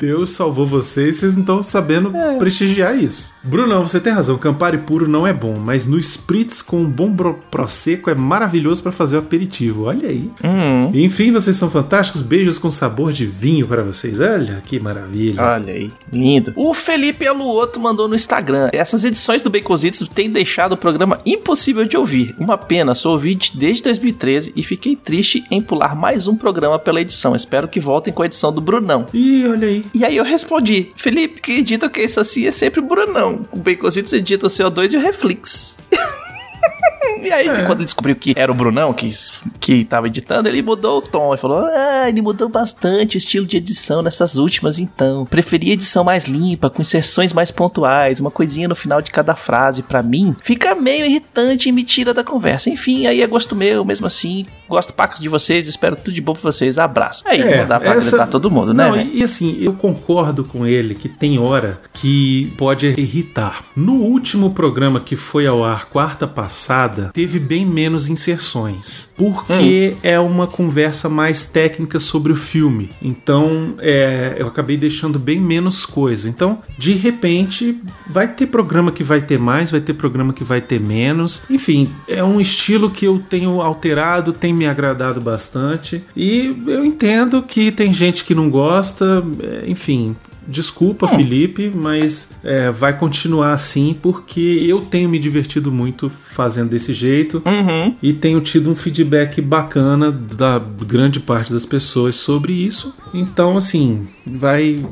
Deus 0.00 0.30
salvou 0.30 0.64
vocês, 0.64 1.16
vocês 1.16 1.34
não 1.34 1.42
estão 1.42 1.62
sabendo 1.62 2.10
prestigiar 2.38 2.96
isso. 2.96 3.34
Brunão, 3.42 3.86
você 3.86 4.00
tem 4.00 4.12
razão, 4.12 4.38
Campari 4.38 4.78
puro 4.78 5.06
não 5.06 5.26
é 5.26 5.32
bom, 5.32 5.56
mas 5.58 5.86
no 5.86 5.98
Spritz 5.98 6.62
com 6.62 6.78
um 6.78 6.90
bom 6.90 7.14
prosecco 7.50 8.08
é 8.08 8.14
maravilhoso 8.14 8.82
para 8.82 8.92
fazer 8.92 9.16
o 9.16 9.18
aperitivo. 9.18 9.84
Olha 9.84 10.08
aí. 10.08 10.30
Hum, 10.42 10.90
Enfim, 10.94 11.30
vocês 11.30 11.56
são 11.56 11.70
fantásticos. 11.70 12.22
Beijos 12.22 12.58
com 12.58 12.70
sabor 12.70 13.12
de 13.12 13.26
vinho 13.26 13.66
para 13.66 13.82
vocês. 13.82 14.20
Olha 14.20 14.62
que 14.64 14.80
maravilha. 14.80 15.42
olha 15.42 15.72
aí, 15.74 15.92
lindo. 16.10 16.52
O 16.56 16.72
Felipe 16.72 17.26
Aluoto 17.26 17.78
mandou 17.78 18.08
no 18.08 18.14
Instagram. 18.14 18.70
Essas 18.72 19.04
edições 19.04 19.42
do 19.42 19.50
Baconzitos 19.50 20.08
têm 20.08 20.30
deixado 20.30 20.72
o 20.72 20.76
programa 20.78 21.20
impossível 21.26 21.84
de 21.84 21.96
ouvir. 21.96 22.34
Uma 22.38 22.56
pena, 22.56 22.94
sou 22.94 23.12
ouvinte 23.12 23.56
desde 23.56 23.82
2013 23.82 24.52
e 24.56 24.62
fiquei 24.62 24.96
triste 24.96 25.44
em 25.50 25.60
pular 25.60 25.94
mais 25.94 26.26
um 26.26 26.36
programa 26.36 26.78
pela 26.78 27.00
edição. 27.02 27.36
Espero 27.36 27.68
que 27.68 27.80
voltem 27.80 28.12
com 28.12 28.22
a 28.22 28.26
edição 28.26 28.52
do 28.52 28.60
Brunão. 28.60 29.06
Ih, 29.12 29.46
olha 29.46 29.68
aí. 29.68 29.84
E 29.92 30.04
aí 30.04 30.16
eu 30.16 30.24
respondi, 30.24 30.92
Felipe, 30.96 31.40
que 31.40 31.52
edita 31.52 31.88
que 31.88 32.00
isso 32.00 32.20
assim 32.20 32.46
é 32.46 32.52
sempre 32.52 32.80
o 32.80 32.82
Brunão. 32.82 33.46
O 33.50 33.58
Baconzitos 33.58 34.12
edita 34.12 34.46
o 34.46 34.50
CO2 34.50 34.92
e 34.92 34.96
o 34.96 35.00
Reflex. 35.00 35.76
E 37.22 37.32
aí, 37.32 37.46
quando 37.66 37.78
ele 37.78 37.84
descobriu 37.84 38.16
que 38.16 38.32
era 38.36 38.50
o 38.50 38.54
Brunão 38.54 38.92
que, 38.92 39.10
que 39.58 39.84
tava 39.84 40.06
editando, 40.06 40.48
ele 40.48 40.62
mudou 40.62 40.98
o 40.98 41.02
tom. 41.02 41.32
Ele 41.32 41.40
falou: 41.40 41.64
Ah, 41.66 42.08
ele 42.08 42.22
mudou 42.22 42.48
bastante 42.48 43.16
o 43.16 43.18
estilo 43.18 43.46
de 43.46 43.56
edição 43.56 44.02
nessas 44.02 44.36
últimas, 44.36 44.78
então. 44.78 45.24
Preferia 45.26 45.72
edição 45.72 46.04
mais 46.04 46.24
limpa, 46.24 46.70
com 46.70 46.82
inserções 46.82 47.32
mais 47.32 47.50
pontuais, 47.50 48.20
uma 48.20 48.30
coisinha 48.30 48.68
no 48.68 48.74
final 48.74 49.00
de 49.00 49.10
cada 49.10 49.34
frase. 49.34 49.82
Pra 49.82 50.02
mim, 50.02 50.34
fica 50.42 50.74
meio 50.74 51.06
irritante 51.06 51.68
e 51.68 51.72
me 51.72 51.82
tira 51.82 52.12
da 52.12 52.24
conversa. 52.24 52.70
Enfim, 52.70 53.06
aí 53.06 53.22
é 53.22 53.26
gosto 53.26 53.54
meu, 53.56 53.84
mesmo 53.84 54.06
assim. 54.06 54.46
Gosto 54.68 54.92
pacos 54.92 55.20
de 55.20 55.28
vocês, 55.28 55.66
espero 55.68 55.96
tudo 55.96 56.12
de 56.12 56.20
bom 56.20 56.32
pra 56.32 56.42
vocês. 56.42 56.78
Abraço. 56.78 57.22
Aí, 57.26 57.38
não 57.38 57.66
dá 57.66 57.80
pra 57.80 57.90
apresentar 57.90 58.26
todo 58.26 58.50
mundo, 58.50 58.72
né? 58.74 58.86
É, 58.86 58.90
Não, 58.90 58.96
e, 58.96 59.18
e 59.18 59.24
assim, 59.24 59.56
eu 59.60 59.72
concordo 59.72 60.44
com 60.44 60.66
ele 60.66 60.94
que 60.94 61.08
tem 61.08 61.38
hora 61.38 61.80
que 61.92 62.52
pode 62.56 62.86
irritar. 62.86 63.64
No 63.76 63.94
último 63.94 64.50
programa 64.50 65.00
que 65.00 65.16
foi 65.16 65.46
ao 65.46 65.64
ar 65.64 65.86
quarta 65.86 66.26
passada, 66.26 66.89
teve 67.12 67.38
bem 67.38 67.64
menos 67.66 68.08
inserções. 68.08 69.10
Porque 69.16 69.96
é 70.02 70.18
uma 70.18 70.46
conversa 70.46 71.08
mais 71.08 71.44
técnica 71.44 72.00
sobre 72.00 72.32
o 72.32 72.36
filme. 72.36 72.90
Então, 73.02 73.74
é, 73.78 74.36
eu 74.38 74.46
acabei 74.46 74.76
deixando 74.76 75.18
bem 75.18 75.38
menos 75.38 75.84
coisa. 75.86 76.28
Então, 76.28 76.60
de 76.78 76.92
repente, 76.92 77.80
vai 78.06 78.28
ter 78.28 78.46
programa 78.46 78.92
que 78.92 79.02
vai 79.02 79.20
ter 79.20 79.38
mais, 79.38 79.70
vai 79.70 79.80
ter 79.80 79.94
programa 79.94 80.32
que 80.32 80.44
vai 80.44 80.60
ter 80.60 80.80
menos. 80.80 81.42
Enfim, 81.50 81.90
é 82.08 82.22
um 82.22 82.40
estilo 82.40 82.90
que 82.90 83.06
eu 83.06 83.22
tenho 83.28 83.60
alterado, 83.60 84.32
tem 84.32 84.52
me 84.52 84.66
agradado 84.66 85.20
bastante. 85.20 86.02
E 86.16 86.56
eu 86.66 86.84
entendo 86.84 87.42
que 87.42 87.70
tem 87.70 87.92
gente 87.92 88.24
que 88.24 88.34
não 88.34 88.50
gosta, 88.50 89.24
é, 89.42 89.70
enfim. 89.70 90.16
Desculpa, 90.50 91.06
Felipe, 91.08 91.70
mas 91.74 92.32
é, 92.42 92.70
vai 92.70 92.96
continuar 92.98 93.52
assim 93.52 93.96
porque 94.02 94.40
eu 94.66 94.80
tenho 94.82 95.08
me 95.08 95.18
divertido 95.18 95.70
muito 95.70 96.10
fazendo 96.10 96.70
desse 96.70 96.92
jeito 96.92 97.40
Uhum. 97.46 97.94
e 98.02 98.12
tenho 98.12 98.40
tido 98.40 98.70
um 98.70 98.74
feedback 98.74 99.40
bacana 99.40 100.10
da 100.10 100.58
grande 100.58 101.20
parte 101.20 101.52
das 101.52 101.64
pessoas 101.64 102.16
sobre 102.16 102.52
isso. 102.52 102.94
Então, 103.14 103.56
assim, 103.56 104.08
vai. 104.26 104.84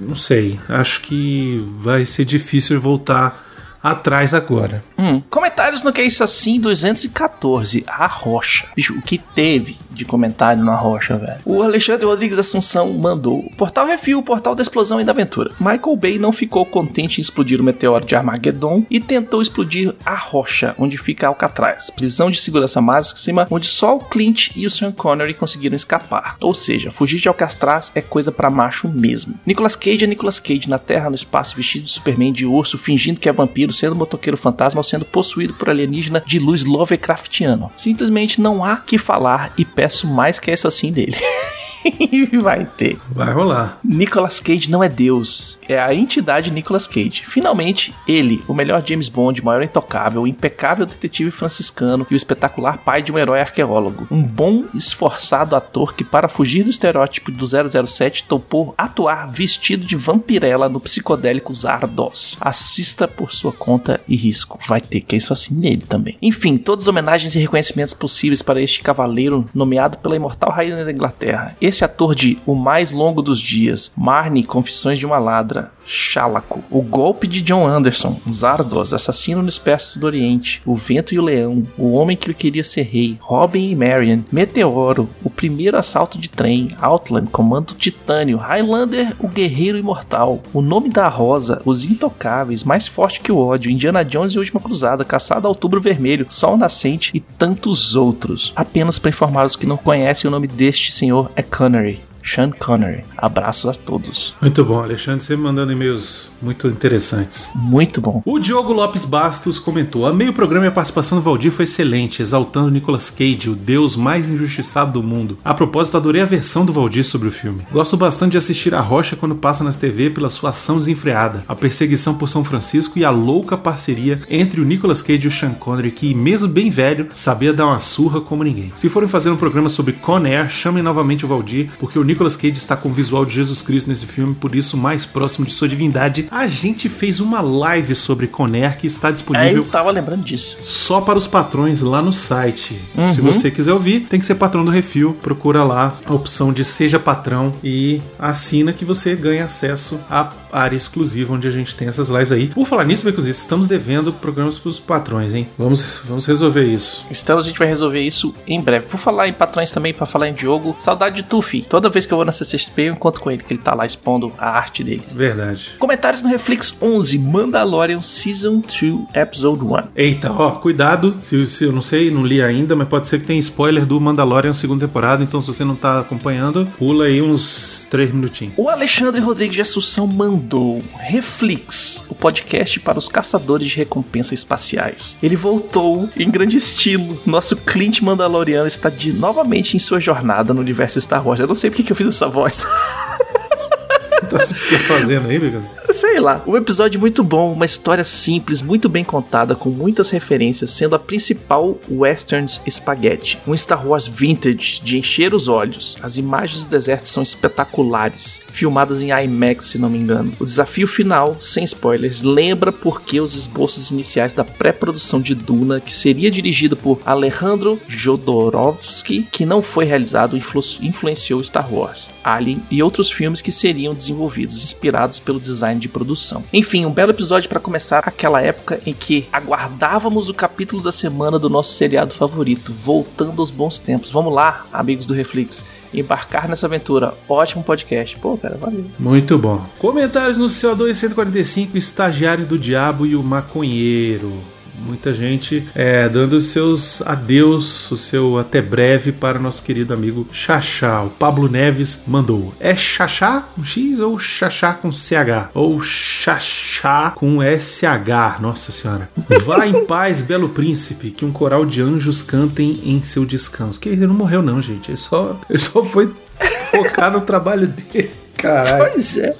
Não 0.00 0.16
sei. 0.16 0.58
Acho 0.68 1.00
que 1.02 1.64
vai 1.78 2.04
ser 2.04 2.24
difícil 2.24 2.80
voltar 2.80 3.48
atrás 3.82 4.32
agora. 4.34 4.82
Hum. 4.98 5.20
Comentários 5.30 5.82
no 5.82 5.92
que 5.92 6.00
é 6.00 6.04
isso 6.04 6.22
assim 6.24 6.60
214. 6.60 7.84
A 7.86 8.06
rocha. 8.06 8.66
Bicho, 8.76 8.94
o 8.94 9.02
que 9.02 9.18
teve 9.18 9.78
de 9.94 10.04
comentário 10.04 10.64
na 10.64 10.74
rocha, 10.74 11.16
velho. 11.16 11.38
O 11.44 11.62
Alexandre 11.62 12.06
Rodrigues 12.06 12.38
Assunção 12.38 12.92
mandou: 12.92 13.50
Portal 13.56 13.86
Refil, 13.86 14.22
portal 14.22 14.54
da 14.54 14.62
explosão 14.62 15.00
e 15.00 15.04
da 15.04 15.12
aventura. 15.12 15.50
Michael 15.60 15.96
Bay 15.96 16.18
não 16.18 16.32
ficou 16.32 16.64
contente 16.64 17.18
em 17.18 17.22
explodir 17.22 17.60
o 17.60 17.64
meteoro 17.64 18.04
de 18.04 18.14
Armageddon 18.14 18.84
e 18.90 19.00
tentou 19.00 19.42
explodir 19.42 19.94
a 20.04 20.14
rocha, 20.14 20.74
onde 20.78 20.98
fica 20.98 21.26
Alcatraz, 21.26 21.90
prisão 21.90 22.30
de 22.30 22.40
segurança 22.40 22.80
máxima, 22.80 23.46
onde 23.50 23.66
só 23.66 23.96
o 23.96 24.00
Clint 24.00 24.50
e 24.56 24.66
o 24.66 24.70
Sean 24.70 24.92
Connery 24.92 25.34
conseguiram 25.34 25.76
escapar. 25.76 26.36
Ou 26.40 26.54
seja, 26.54 26.90
fugir 26.90 27.20
de 27.20 27.28
Alcatraz 27.28 27.92
é 27.94 28.00
coisa 28.00 28.32
pra 28.32 28.50
macho 28.50 28.88
mesmo. 28.88 29.34
Nicolas 29.46 29.76
Cage 29.76 30.04
é 30.04 30.06
Nicolas 30.06 30.38
Cage 30.38 30.68
na 30.68 30.78
Terra, 30.78 31.08
no 31.08 31.14
espaço, 31.14 31.56
vestido 31.56 31.84
de 31.84 31.90
Superman 31.90 32.32
de 32.32 32.46
urso, 32.46 32.78
fingindo 32.78 33.20
que 33.20 33.28
é 33.28 33.32
vampiro, 33.32 33.72
sendo 33.72 33.96
motoqueiro 33.96 34.36
fantasma 34.36 34.80
ou 34.80 34.84
sendo 34.84 35.04
possuído 35.04 35.54
por 35.54 35.70
alienígena 35.70 36.22
de 36.26 36.38
luz 36.38 36.64
Lovecraftiano. 36.64 37.70
Simplesmente 37.76 38.40
não 38.40 38.64
há 38.64 38.76
que 38.76 38.98
falar 38.98 39.52
e 39.56 39.64
peço 39.82 40.06
mais 40.06 40.38
que 40.38 40.48
essa 40.48 40.68
assim 40.68 40.92
dele. 40.92 41.16
Vai 42.40 42.66
ter. 42.76 42.98
Vai 43.10 43.32
rolar. 43.32 43.78
Nicolas 43.84 44.40
Cage 44.40 44.70
não 44.70 44.82
é 44.82 44.88
Deus, 44.88 45.58
é 45.68 45.78
a 45.78 45.94
entidade 45.94 46.50
Nicolas 46.50 46.86
Cage. 46.86 47.22
Finalmente, 47.26 47.94
ele, 48.06 48.42
o 48.48 48.54
melhor 48.54 48.82
James 48.86 49.08
Bond, 49.08 49.40
o 49.40 49.44
maior 49.44 49.62
intocável, 49.62 50.26
impecável 50.26 50.86
detetive 50.86 51.30
franciscano 51.30 52.06
e 52.10 52.14
o 52.14 52.16
espetacular 52.16 52.78
pai 52.78 53.02
de 53.02 53.12
um 53.12 53.18
herói 53.18 53.40
arqueólogo. 53.40 54.06
Um 54.10 54.22
bom, 54.22 54.64
esforçado 54.74 55.56
ator 55.56 55.94
que, 55.94 56.04
para 56.04 56.28
fugir 56.28 56.64
do 56.64 56.70
estereótipo 56.70 57.30
do 57.30 57.46
007, 57.46 58.24
topou 58.24 58.74
atuar 58.76 59.30
vestido 59.30 59.84
de 59.84 59.96
vampirela 59.96 60.68
no 60.68 60.80
psicodélico 60.80 61.52
Zardos. 61.52 62.36
Assista 62.40 63.06
por 63.08 63.32
sua 63.32 63.52
conta 63.52 64.00
e 64.06 64.16
risco. 64.16 64.58
Vai 64.66 64.80
ter 64.80 65.00
que 65.00 65.14
é 65.14 65.18
isso 65.18 65.32
assim 65.32 65.54
nele 65.54 65.82
também. 65.88 66.16
Enfim, 66.20 66.56
todas 66.56 66.84
as 66.84 66.88
homenagens 66.88 67.34
e 67.34 67.38
reconhecimentos 67.38 67.94
possíveis 67.94 68.42
para 68.42 68.60
este 68.60 68.82
cavaleiro 68.82 69.48
nomeado 69.54 69.98
pela 69.98 70.16
imortal 70.16 70.50
rainha 70.50 70.84
da 70.84 70.92
Inglaterra. 70.92 71.56
Esse 71.60 71.71
ator 71.80 72.14
de 72.14 72.38
O 72.44 72.54
Mais 72.54 72.90
Longo 72.90 73.22
dos 73.22 73.40
Dias, 73.40 73.92
Marnie, 73.96 74.44
Confissões 74.44 74.98
de 74.98 75.06
uma 75.06 75.18
Ladra, 75.18 75.72
Shalaco, 75.86 76.62
O 76.70 76.82
Golpe 76.82 77.26
de 77.26 77.40
John 77.40 77.66
Anderson, 77.66 78.20
Zardos, 78.30 78.92
Assassino 78.92 79.42
no 79.42 79.48
Espécie 79.48 79.98
do 79.98 80.06
Oriente, 80.06 80.62
O 80.64 80.74
Vento 80.74 81.14
e 81.14 81.18
o 81.18 81.22
Leão, 81.22 81.62
O 81.78 81.92
Homem 81.92 82.16
que 82.16 82.32
Queria 82.32 82.64
Ser 82.64 82.82
Rei, 82.82 83.16
Robin 83.20 83.70
e 83.70 83.76
Marion, 83.76 84.20
Meteoro, 84.32 85.08
O 85.22 85.30
Primeiro 85.30 85.76
Assalto 85.76 86.18
de 86.18 86.28
Trem, 86.28 86.76
Outland, 86.80 87.28
Comando 87.30 87.74
Titânio, 87.74 88.38
Highlander, 88.38 89.14
O 89.20 89.28
Guerreiro 89.28 89.78
Imortal, 89.78 90.42
O 90.52 90.60
Nome 90.60 90.88
da 90.88 91.08
Rosa, 91.08 91.60
Os 91.64 91.84
Intocáveis, 91.84 92.64
Mais 92.64 92.88
Forte 92.88 93.20
que 93.20 93.30
o 93.30 93.38
Ódio, 93.38 93.70
Indiana 93.70 94.04
Jones 94.04 94.32
e 94.32 94.38
Última 94.38 94.60
Cruzada, 94.60 95.04
Caçada 95.04 95.46
a 95.46 95.50
Outubro 95.50 95.80
Vermelho, 95.80 96.26
Sol 96.30 96.56
Nascente 96.56 97.10
e 97.14 97.20
tantos 97.20 97.94
outros. 97.94 98.52
Apenas 98.56 98.98
para 98.98 99.10
informar 99.10 99.46
os 99.46 99.56
que 99.56 99.66
não 99.66 99.76
conhecem 99.76 100.28
o 100.28 100.30
nome 100.30 100.46
deste 100.46 100.92
senhor 100.92 101.30
é 101.36 101.42
Connery. 101.42 102.11
Sean 102.22 102.50
Connery. 102.50 103.04
Abraços 103.16 103.70
a 103.70 103.74
todos. 103.74 104.34
Muito 104.40 104.64
bom, 104.64 104.80
Alexandre, 104.80 105.24
sempre 105.24 105.44
mandando 105.44 105.72
e-mails 105.72 106.32
muito 106.40 106.68
interessantes. 106.68 107.50
Muito 107.54 108.00
bom. 108.00 108.22
O 108.24 108.38
Diogo 108.38 108.72
Lopes 108.72 109.04
Bastos 109.04 109.58
comentou: 109.58 110.06
Amei 110.06 110.28
o 110.28 110.32
programa 110.32 110.66
e 110.66 110.68
a 110.68 110.72
participação 110.72 111.18
do 111.18 111.22
Valdir 111.22 111.52
foi 111.52 111.64
excelente, 111.64 112.22
exaltando 112.22 112.70
Nicolas 112.70 113.10
Cage, 113.10 113.50
o 113.50 113.54
deus 113.54 113.96
mais 113.96 114.28
injustiçado 114.28 114.92
do 114.92 115.02
mundo. 115.02 115.38
A 115.44 115.54
propósito, 115.54 115.96
adorei 115.96 116.22
a 116.22 116.26
versão 116.26 116.64
do 116.64 116.72
Valdir 116.72 117.04
sobre 117.04 117.28
o 117.28 117.32
filme. 117.32 117.66
Gosto 117.70 117.96
bastante 117.96 118.32
de 118.32 118.38
assistir 118.38 118.74
a 118.74 118.80
Rocha 118.80 119.16
quando 119.16 119.34
passa 119.34 119.64
nas 119.64 119.76
TV 119.76 120.10
pela 120.10 120.30
sua 120.30 120.50
ação 120.50 120.78
desenfreada, 120.78 121.44
a 121.48 121.54
perseguição 121.54 122.14
por 122.14 122.28
São 122.28 122.44
Francisco 122.44 122.98
e 122.98 123.04
a 123.04 123.10
louca 123.10 123.56
parceria 123.56 124.20
entre 124.28 124.60
o 124.60 124.64
Nicolas 124.64 125.02
Cage 125.02 125.24
e 125.24 125.28
o 125.28 125.30
Sean 125.30 125.52
Connery, 125.54 125.90
que, 125.90 126.14
mesmo 126.14 126.48
bem 126.48 126.70
velho, 126.70 127.08
sabia 127.14 127.52
dar 127.52 127.66
uma 127.66 127.78
surra 127.78 128.20
como 128.20 128.44
ninguém. 128.44 128.72
Se 128.74 128.88
forem 128.88 129.08
fazer 129.08 129.30
um 129.30 129.36
programa 129.36 129.68
sobre 129.68 129.92
Con 129.92 130.24
Air, 130.24 130.50
chamem 130.50 130.82
novamente 130.82 131.24
o 131.24 131.28
Valdir, 131.28 131.70
porque 131.78 131.98
o 131.98 132.04
Nicolas 132.12 132.36
Cage 132.36 132.54
está 132.58 132.76
com 132.76 132.88
o 132.88 132.92
visual 132.92 133.24
de 133.24 133.34
Jesus 133.34 133.62
Cristo 133.62 133.88
nesse 133.88 134.06
filme, 134.06 134.34
por 134.34 134.54
isso 134.54 134.76
mais 134.76 135.04
próximo 135.06 135.46
de 135.46 135.52
sua 135.52 135.68
divindade. 135.68 136.26
A 136.30 136.46
gente 136.46 136.88
fez 136.88 137.20
uma 137.20 137.40
live 137.40 137.94
sobre 137.94 138.26
Con 138.26 138.46
Air 138.54 138.76
que 138.78 138.86
está 138.86 139.08
É, 139.08 139.12
disponível 139.12 139.56
eu 139.56 139.64
tava 139.64 139.90
lembrando 139.90 140.22
disso. 140.24 140.56
só 140.60 141.00
para 141.00 141.18
os 141.18 141.26
patrões 141.26 141.80
lá 141.80 142.02
no 142.02 142.12
site. 142.12 142.78
Uhum. 142.96 143.08
Se 143.10 143.20
você 143.20 143.50
quiser 143.50 143.72
ouvir, 143.72 144.00
tem 144.00 144.20
que 144.20 144.26
ser 144.26 144.34
patrão 144.34 144.64
do 144.64 144.70
Refil. 144.70 145.16
Procura 145.22 145.64
lá 145.64 145.94
a 146.04 146.12
opção 146.14 146.52
de 146.52 146.64
Seja 146.64 146.98
Patrão 146.98 147.52
e 147.64 148.00
assina 148.18 148.72
que 148.72 148.84
você 148.84 149.14
ganha 149.16 149.44
acesso 149.44 149.98
à 150.10 150.30
área 150.52 150.76
exclusiva 150.76 151.32
onde 151.32 151.48
a 151.48 151.50
gente 151.50 151.74
tem 151.74 151.88
essas 151.88 152.10
lives 152.10 152.30
aí. 152.30 152.48
Por 152.48 152.66
falar 152.66 152.84
nisso, 152.84 153.04
Becuzito, 153.04 153.38
estamos 153.38 153.64
devendo 153.66 154.12
programas 154.12 154.58
para 154.58 154.68
os 154.68 154.78
patrões, 154.78 155.34
hein? 155.34 155.48
Vamos, 155.58 156.00
vamos 156.06 156.26
resolver 156.26 156.64
isso. 156.64 157.06
Então 157.10 157.38
a 157.38 157.42
gente 157.42 157.58
vai 157.58 157.66
resolver 157.66 158.00
isso 158.00 158.34
em 158.46 158.60
breve. 158.60 158.84
Por 158.86 158.98
falar 158.98 159.28
em 159.28 159.32
patrões 159.32 159.70
também, 159.70 159.94
pra 159.94 160.06
falar 160.06 160.28
em 160.28 160.34
Diogo, 160.34 160.76
saudade 160.78 161.16
de 161.16 161.22
Tufi. 161.22 161.62
Toda 161.62 161.88
vez 161.88 162.01
que 162.06 162.12
eu 162.12 162.16
vou 162.16 162.24
na 162.24 162.32
CCXP, 162.32 162.82
eu 162.82 162.92
encontro 162.94 163.20
com 163.20 163.30
ele, 163.30 163.42
que 163.42 163.52
ele 163.52 163.62
tá 163.62 163.74
lá 163.74 163.86
expondo 163.86 164.32
a 164.38 164.50
arte 164.50 164.82
dele. 164.82 165.02
Verdade. 165.12 165.74
Comentários 165.78 166.22
no 166.22 166.28
Reflex 166.28 166.74
11, 166.80 167.18
Mandalorian 167.18 168.00
Season 168.00 168.60
2, 168.60 169.14
Episode 169.14 169.62
1. 169.62 169.76
Eita, 169.94 170.32
ó, 170.32 170.52
cuidado. 170.52 171.16
Se, 171.22 171.46
se 171.46 171.64
eu 171.64 171.72
não 171.72 171.82
sei, 171.82 172.10
não 172.10 172.24
li 172.24 172.42
ainda, 172.42 172.74
mas 172.74 172.88
pode 172.88 173.08
ser 173.08 173.20
que 173.20 173.26
tenha 173.26 173.40
spoiler 173.40 173.84
do 173.86 174.00
Mandalorian 174.00 174.52
segunda 174.52 174.86
temporada. 174.86 175.22
Então, 175.22 175.40
se 175.40 175.48
você 175.48 175.64
não 175.64 175.74
tá 175.74 176.00
acompanhando, 176.00 176.66
pula 176.78 177.04
aí 177.04 177.20
uns 177.20 177.86
três 177.90 178.10
minutinhos. 178.10 178.54
O 178.56 178.68
Alexandre 178.68 179.20
Rodrigues 179.20 179.56
de 179.56 179.62
Assunção 179.62 180.06
mandou 180.06 180.82
Reflex, 180.98 182.04
o 182.08 182.14
podcast 182.14 182.80
para 182.80 182.98
os 182.98 183.08
caçadores 183.08 183.68
de 183.68 183.76
recompensa 183.76 184.34
espaciais. 184.34 185.18
Ele 185.22 185.36
voltou 185.36 186.08
em 186.16 186.30
grande 186.30 186.56
estilo. 186.56 187.20
Nosso 187.26 187.56
Clint 187.56 188.00
Mandaloriano 188.00 188.66
está 188.66 188.88
de, 188.88 189.12
novamente 189.12 189.76
em 189.76 189.80
sua 189.80 190.00
jornada 190.00 190.54
no 190.54 190.60
universo 190.60 191.00
Star 191.00 191.26
Wars. 191.26 191.40
Eu 191.40 191.46
não 191.46 191.54
sei 191.54 191.70
porque 191.70 191.82
que 191.82 191.91
eu 191.92 191.96
fiz 191.96 192.06
essa 192.06 192.26
voz. 192.26 192.64
tá 194.28 194.38
se 194.40 194.54
fazendo 194.54 195.28
aí, 195.28 195.38
Becuzito? 195.38 195.81
Sei 195.92 196.18
lá. 196.18 196.42
Um 196.46 196.56
episódio 196.56 196.98
muito 196.98 197.22
bom, 197.22 197.52
uma 197.52 197.66
história 197.66 198.02
simples, 198.02 198.62
muito 198.62 198.88
bem 198.88 199.04
contada, 199.04 199.54
com 199.54 199.68
muitas 199.68 200.08
referências, 200.08 200.70
sendo 200.70 200.96
a 200.96 200.98
principal 200.98 201.78
Westerns 201.90 202.60
Spaghetti. 202.66 203.38
Um 203.46 203.54
Star 203.54 203.86
Wars 203.86 204.06
vintage 204.06 204.80
de 204.82 204.96
encher 204.96 205.34
os 205.34 205.48
olhos. 205.48 205.98
As 206.02 206.16
imagens 206.16 206.62
do 206.62 206.70
deserto 206.70 207.08
são 207.08 207.22
espetaculares, 207.22 208.40
filmadas 208.50 209.02
em 209.02 209.10
IMAX, 209.10 209.66
se 209.66 209.78
não 209.78 209.90
me 209.90 209.98
engano. 209.98 210.32
O 210.40 210.44
desafio 210.44 210.86
final, 210.86 211.36
sem 211.40 211.64
spoilers, 211.64 212.22
lembra 212.22 212.72
porque 212.72 213.20
os 213.20 213.34
esboços 213.34 213.90
iniciais 213.90 214.32
da 214.32 214.44
pré-produção 214.44 215.20
de 215.20 215.34
Duna, 215.34 215.80
que 215.80 215.92
seria 215.92 216.30
dirigido 216.30 216.76
por 216.76 217.00
Alejandro 217.04 217.78
Jodorowsky, 217.86 219.28
que 219.30 219.44
não 219.44 219.60
foi 219.60 219.84
realizado, 219.84 220.36
influ 220.36 220.62
influenciou 220.80 221.42
Star 221.42 221.72
Wars, 221.72 222.08
Alien 222.22 222.62
e 222.70 222.82
outros 222.82 223.10
filmes 223.10 223.42
que 223.42 223.52
seriam 223.52 223.92
desenvolvidos, 223.92 224.62
inspirados 224.62 225.18
pelo 225.18 225.40
design 225.40 225.81
de 225.82 225.88
produção. 225.88 226.42
Enfim, 226.52 226.86
um 226.86 226.90
belo 226.90 227.12
episódio 227.12 227.48
para 227.48 227.60
começar 227.60 227.98
aquela 228.06 228.40
época 228.40 228.80
em 228.86 228.92
que 228.92 229.26
aguardávamos 229.32 230.28
o 230.28 230.34
capítulo 230.34 230.82
da 230.82 230.92
semana 230.92 231.38
do 231.38 231.50
nosso 231.50 231.74
seriado 231.74 232.14
favorito, 232.14 232.72
voltando 232.72 233.40
aos 233.40 233.50
bons 233.50 233.78
tempos. 233.78 234.10
Vamos 234.10 234.32
lá, 234.32 234.64
amigos 234.72 235.06
do 235.06 235.14
Reflex, 235.14 235.64
embarcar 235.92 236.48
nessa 236.48 236.66
aventura. 236.66 237.12
Ótimo 237.28 237.62
podcast. 237.62 238.16
Pô, 238.18 238.36
cara, 238.38 238.56
valeu. 238.56 238.86
Muito 238.98 239.36
bom. 239.36 239.64
Comentários 239.78 240.38
no 240.38 240.46
CO2 240.46 240.94
145, 240.94 241.76
Estagiário 241.76 242.46
do 242.46 242.58
Diabo 242.58 243.04
e 243.04 243.14
o 243.14 243.22
Maconheiro. 243.22 244.32
Muita 244.78 245.12
gente 245.12 245.66
é, 245.74 246.08
dando 246.08 246.34
os 246.34 246.46
seus 246.46 247.02
adeus, 247.02 247.90
o 247.90 247.96
seu 247.96 248.38
até 248.38 248.62
breve 248.62 249.12
para 249.12 249.38
o 249.38 249.42
nosso 249.42 249.62
querido 249.62 249.92
amigo 249.92 250.26
Xaxá. 250.32 251.02
O 251.02 251.10
Pablo 251.10 251.48
Neves 251.48 252.02
mandou: 252.06 252.54
É 252.58 252.74
Xaxá 252.74 253.44
com 253.54 253.64
X 253.64 254.00
ou 254.00 254.18
Xaxá 254.18 254.72
com 254.72 254.92
CH? 254.92 255.50
Ou 255.54 255.80
Xaxá 255.80 257.12
com 257.14 257.38
SH? 257.42 258.40
Nossa 258.40 258.72
Senhora. 258.72 259.10
Vá 259.44 259.66
em 259.66 259.84
paz, 259.84 260.22
belo 260.22 260.48
príncipe, 260.48 261.10
que 261.10 261.24
um 261.24 261.32
coral 261.32 261.64
de 261.66 261.82
anjos 261.82 262.22
cantem 262.22 262.80
em 262.84 263.02
seu 263.02 263.24
descanso. 263.24 263.78
Que 263.78 263.88
ele 263.88 264.06
não 264.06 264.14
morreu, 264.14 264.42
não, 264.42 264.60
gente. 264.62 264.90
Ele 264.90 264.96
só, 264.96 265.38
ele 265.48 265.58
só 265.58 265.84
foi 265.84 266.12
focar 266.72 267.12
no 267.12 267.20
trabalho 267.20 267.66
dele. 267.66 268.10
Caralho. 268.36 268.92
Pois 268.92 269.16
é. 269.18 269.34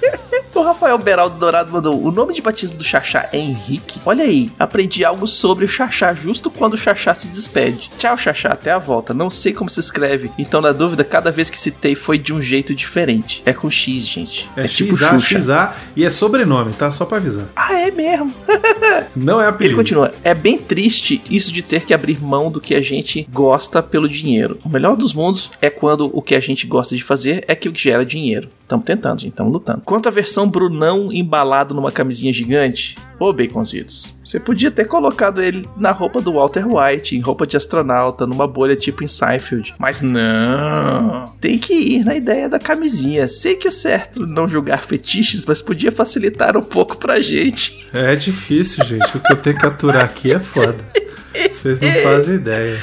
O 0.54 0.60
Rafael 0.60 0.98
Beraldo 0.98 1.38
Dourado 1.38 1.72
mandou: 1.72 2.02
O 2.02 2.10
nome 2.10 2.34
de 2.34 2.42
batismo 2.42 2.76
do 2.76 2.84
Xaxá 2.84 3.28
é 3.32 3.38
Henrique? 3.38 3.98
Olha 4.04 4.24
aí, 4.24 4.50
aprendi 4.58 5.04
algo 5.04 5.26
sobre 5.26 5.64
o 5.64 5.68
Xaxá 5.68 6.12
justo 6.12 6.50
quando 6.50 6.74
o 6.74 6.78
Xaxá 6.78 7.14
se 7.14 7.26
despede. 7.28 7.90
Tchau, 7.98 8.16
Xaxá, 8.18 8.50
até 8.50 8.70
a 8.70 8.78
volta. 8.78 9.14
Não 9.14 9.30
sei 9.30 9.52
como 9.54 9.70
se 9.70 9.80
escreve, 9.80 10.30
então 10.38 10.60
na 10.60 10.72
dúvida, 10.72 11.04
cada 11.04 11.30
vez 11.30 11.48
que 11.48 11.58
citei 11.58 11.94
foi 11.94 12.18
de 12.18 12.34
um 12.34 12.42
jeito 12.42 12.74
diferente. 12.74 13.42
É 13.46 13.52
com 13.52 13.70
X, 13.70 14.06
gente. 14.06 14.48
É, 14.56 14.64
tipo 14.66 14.94
XA, 14.94 15.18
Xuxa. 15.18 15.40
XA 15.40 15.74
e 15.96 16.04
é 16.04 16.10
sobrenome, 16.10 16.72
tá? 16.72 16.90
Só 16.90 17.06
pra 17.06 17.16
avisar. 17.16 17.46
Ah, 17.56 17.72
é 17.72 17.90
mesmo. 17.90 18.32
Não 19.16 19.40
é 19.40 19.44
Ele 19.44 19.50
apelido. 19.50 19.76
continua: 19.76 20.12
É 20.22 20.34
bem 20.34 20.58
triste 20.58 21.22
isso 21.30 21.50
de 21.50 21.62
ter 21.62 21.86
que 21.86 21.94
abrir 21.94 22.22
mão 22.22 22.50
do 22.50 22.60
que 22.60 22.74
a 22.74 22.80
gente 22.82 23.26
gosta 23.32 23.82
pelo 23.82 24.08
dinheiro. 24.08 24.58
O 24.64 24.68
melhor 24.68 24.96
dos 24.96 25.14
mundos 25.14 25.50
é 25.62 25.70
quando 25.70 26.10
o 26.12 26.20
que 26.20 26.34
a 26.34 26.40
gente 26.40 26.66
gosta 26.66 26.94
de 26.94 27.02
fazer 27.02 27.42
é 27.48 27.54
que 27.54 27.68
o 27.68 27.72
que 27.72 27.82
gera 27.82 28.04
dinheiro. 28.04 28.50
Estamos 28.72 28.86
tentando, 28.86 29.20
gente. 29.20 29.32
Estamos 29.32 29.52
lutando. 29.52 29.82
Quanto 29.84 30.08
à 30.08 30.10
versão 30.12 30.48
Brunão 30.48 31.12
embalado 31.12 31.74
numa 31.74 31.92
camisinha 31.92 32.32
gigante, 32.32 32.96
ô 33.18 33.30
Baconzitos, 33.30 34.16
você 34.24 34.40
podia 34.40 34.70
ter 34.70 34.86
colocado 34.86 35.42
ele 35.42 35.68
na 35.76 35.90
roupa 35.90 36.22
do 36.22 36.32
Walter 36.32 36.66
White, 36.66 37.14
em 37.14 37.20
roupa 37.20 37.46
de 37.46 37.56
astronauta, 37.56 38.26
numa 38.26 38.48
bolha 38.48 38.74
tipo 38.74 39.04
em 39.04 39.06
Seinfeld. 39.06 39.74
Mas 39.78 40.00
não. 40.00 41.30
Tem 41.38 41.58
que 41.58 41.74
ir 41.74 42.04
na 42.04 42.14
ideia 42.14 42.48
da 42.48 42.58
camisinha. 42.58 43.28
Sei 43.28 43.56
que 43.56 43.68
é 43.68 43.70
certo 43.70 44.26
não 44.26 44.48
julgar 44.48 44.82
fetiches, 44.82 45.44
mas 45.44 45.60
podia 45.60 45.92
facilitar 45.92 46.56
um 46.56 46.62
pouco 46.62 46.96
pra 46.96 47.20
gente. 47.20 47.88
É 47.92 48.16
difícil, 48.16 48.84
gente. 48.86 49.16
O 49.16 49.20
que 49.20 49.32
eu 49.32 49.36
tenho 49.36 49.58
que 49.58 49.66
aturar 49.66 50.04
aqui 50.04 50.32
é 50.32 50.38
foda. 50.38 50.82
Vocês 51.50 51.80
não 51.80 51.90
fazem 52.02 52.34
ideia. 52.34 52.78